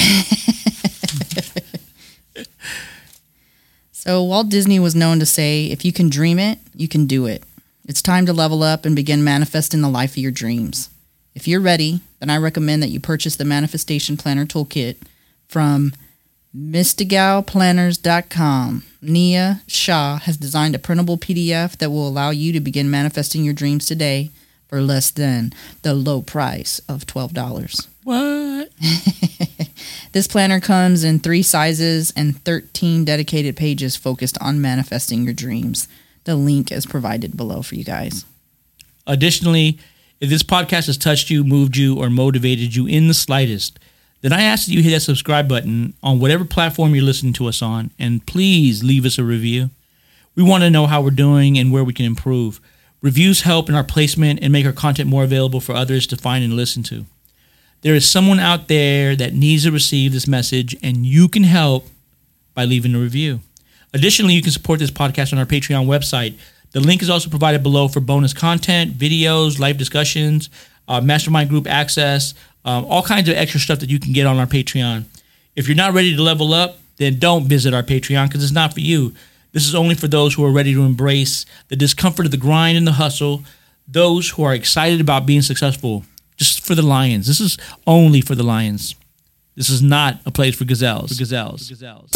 So 3.92 4.22
Walt 4.22 4.48
Disney 4.48 4.78
was 4.78 4.94
known 4.94 5.18
to 5.20 5.26
say, 5.26 5.66
if 5.66 5.84
you 5.84 5.92
can 5.92 6.08
dream 6.08 6.38
it, 6.38 6.58
you 6.74 6.88
can 6.88 7.04
do 7.06 7.26
it. 7.26 7.44
It's 7.86 8.00
time 8.00 8.24
to 8.26 8.32
level 8.32 8.62
up 8.62 8.86
and 8.86 8.96
begin 8.96 9.22
manifesting 9.22 9.82
the 9.82 9.90
life 9.90 10.12
of 10.12 10.16
your 10.18 10.30
dreams. 10.30 10.88
If 11.34 11.46
you're 11.46 11.60
ready, 11.60 12.00
then 12.18 12.30
I 12.30 12.38
recommend 12.38 12.82
that 12.82 12.88
you 12.88 12.98
purchase 12.98 13.36
the 13.36 13.44
Manifestation 13.44 14.16
Planner 14.16 14.46
Toolkit 14.46 14.96
from 15.48 15.92
mystigalplanners.com. 16.56 18.84
Nia 19.02 19.62
Shah 19.66 20.18
has 20.18 20.36
designed 20.36 20.74
a 20.74 20.78
printable 20.78 21.16
PDF 21.18 21.76
that 21.78 21.90
will 21.90 22.06
allow 22.08 22.30
you 22.30 22.52
to 22.52 22.60
begin 22.60 22.90
manifesting 22.90 23.44
your 23.44 23.54
dreams 23.54 23.86
today 23.86 24.30
for 24.68 24.80
less 24.80 25.10
than 25.10 25.52
the 25.82 25.94
low 25.94 26.22
price 26.22 26.80
of 26.88 27.06
$12. 27.06 27.88
What? 28.04 28.70
This 30.12 30.26
planner 30.26 30.58
comes 30.58 31.04
in 31.04 31.20
three 31.20 31.42
sizes 31.42 32.12
and 32.16 32.42
13 32.44 33.04
dedicated 33.04 33.56
pages 33.56 33.96
focused 33.96 34.36
on 34.40 34.60
manifesting 34.60 35.22
your 35.22 35.32
dreams. 35.32 35.86
The 36.24 36.34
link 36.34 36.72
is 36.72 36.84
provided 36.84 37.36
below 37.36 37.62
for 37.62 37.76
you 37.76 37.84
guys. 37.84 38.24
Additionally, 39.06 39.78
if 40.20 40.28
this 40.28 40.42
podcast 40.42 40.86
has 40.86 40.98
touched 40.98 41.30
you, 41.30 41.44
moved 41.44 41.76
you, 41.76 41.96
or 41.96 42.10
motivated 42.10 42.74
you 42.74 42.86
in 42.86 43.06
the 43.06 43.14
slightest, 43.14 43.78
then 44.20 44.32
I 44.32 44.42
ask 44.42 44.66
that 44.66 44.72
you 44.72 44.82
hit 44.82 44.90
that 44.90 45.00
subscribe 45.00 45.48
button 45.48 45.94
on 46.02 46.20
whatever 46.20 46.44
platform 46.44 46.94
you're 46.94 47.04
listening 47.04 47.32
to 47.34 47.46
us 47.46 47.62
on, 47.62 47.90
and 47.98 48.26
please 48.26 48.84
leave 48.84 49.06
us 49.06 49.18
a 49.18 49.24
review. 49.24 49.70
We 50.34 50.42
want 50.42 50.62
to 50.62 50.70
know 50.70 50.86
how 50.86 51.02
we're 51.02 51.10
doing 51.10 51.58
and 51.58 51.72
where 51.72 51.84
we 51.84 51.92
can 51.92 52.04
improve. 52.04 52.60
Reviews 53.00 53.42
help 53.42 53.68
in 53.68 53.74
our 53.74 53.84
placement 53.84 54.40
and 54.42 54.52
make 54.52 54.66
our 54.66 54.72
content 54.72 55.08
more 55.08 55.24
available 55.24 55.60
for 55.60 55.74
others 55.74 56.06
to 56.08 56.16
find 56.16 56.44
and 56.44 56.54
listen 56.54 56.82
to. 56.84 57.06
There 57.82 57.94
is 57.94 58.08
someone 58.08 58.38
out 58.38 58.68
there 58.68 59.16
that 59.16 59.32
needs 59.32 59.64
to 59.64 59.72
receive 59.72 60.12
this 60.12 60.28
message, 60.28 60.76
and 60.82 61.06
you 61.06 61.28
can 61.28 61.44
help 61.44 61.88
by 62.54 62.66
leaving 62.66 62.94
a 62.94 62.98
review. 62.98 63.40
Additionally, 63.94 64.34
you 64.34 64.42
can 64.42 64.52
support 64.52 64.78
this 64.78 64.90
podcast 64.90 65.32
on 65.32 65.38
our 65.38 65.46
Patreon 65.46 65.86
website. 65.86 66.38
The 66.72 66.80
link 66.80 67.02
is 67.02 67.08
also 67.08 67.30
provided 67.30 67.62
below 67.62 67.88
for 67.88 68.00
bonus 68.00 68.34
content, 68.34 68.98
videos, 68.98 69.58
live 69.58 69.78
discussions, 69.78 70.50
uh, 70.86 71.00
mastermind 71.00 71.48
group 71.48 71.66
access, 71.66 72.34
um, 72.64 72.84
all 72.86 73.02
kinds 73.02 73.28
of 73.28 73.36
extra 73.36 73.60
stuff 73.60 73.80
that 73.80 73.90
you 73.90 73.98
can 73.98 74.12
get 74.12 74.26
on 74.26 74.38
our 74.38 74.46
Patreon. 74.46 75.04
If 75.56 75.66
you're 75.68 75.76
not 75.76 75.92
ready 75.92 76.14
to 76.14 76.22
level 76.22 76.52
up, 76.52 76.78
then 76.96 77.18
don't 77.18 77.44
visit 77.46 77.74
our 77.74 77.82
Patreon 77.82 78.28
because 78.28 78.42
it's 78.42 78.52
not 78.52 78.74
for 78.74 78.80
you. 78.80 79.14
This 79.52 79.66
is 79.66 79.74
only 79.74 79.94
for 79.94 80.06
those 80.06 80.34
who 80.34 80.44
are 80.44 80.52
ready 80.52 80.74
to 80.74 80.82
embrace 80.82 81.44
the 81.68 81.76
discomfort 81.76 82.26
of 82.26 82.30
the 82.30 82.36
grind 82.36 82.76
and 82.78 82.86
the 82.86 82.92
hustle, 82.92 83.42
those 83.88 84.30
who 84.30 84.44
are 84.44 84.54
excited 84.54 85.00
about 85.00 85.26
being 85.26 85.42
successful. 85.42 86.04
Just 86.36 86.64
for 86.64 86.74
the 86.74 86.82
lions. 86.82 87.26
This 87.26 87.40
is 87.40 87.58
only 87.86 88.20
for 88.20 88.34
the 88.34 88.42
lions. 88.42 88.94
This 89.56 89.68
is 89.68 89.82
not 89.82 90.20
a 90.24 90.30
place 90.30 90.56
for 90.56 90.64
gazelles. 90.64 91.10
For 91.10 91.18
gazelles. 91.18 91.66
For 91.66 91.74
gazelles. 91.74 92.10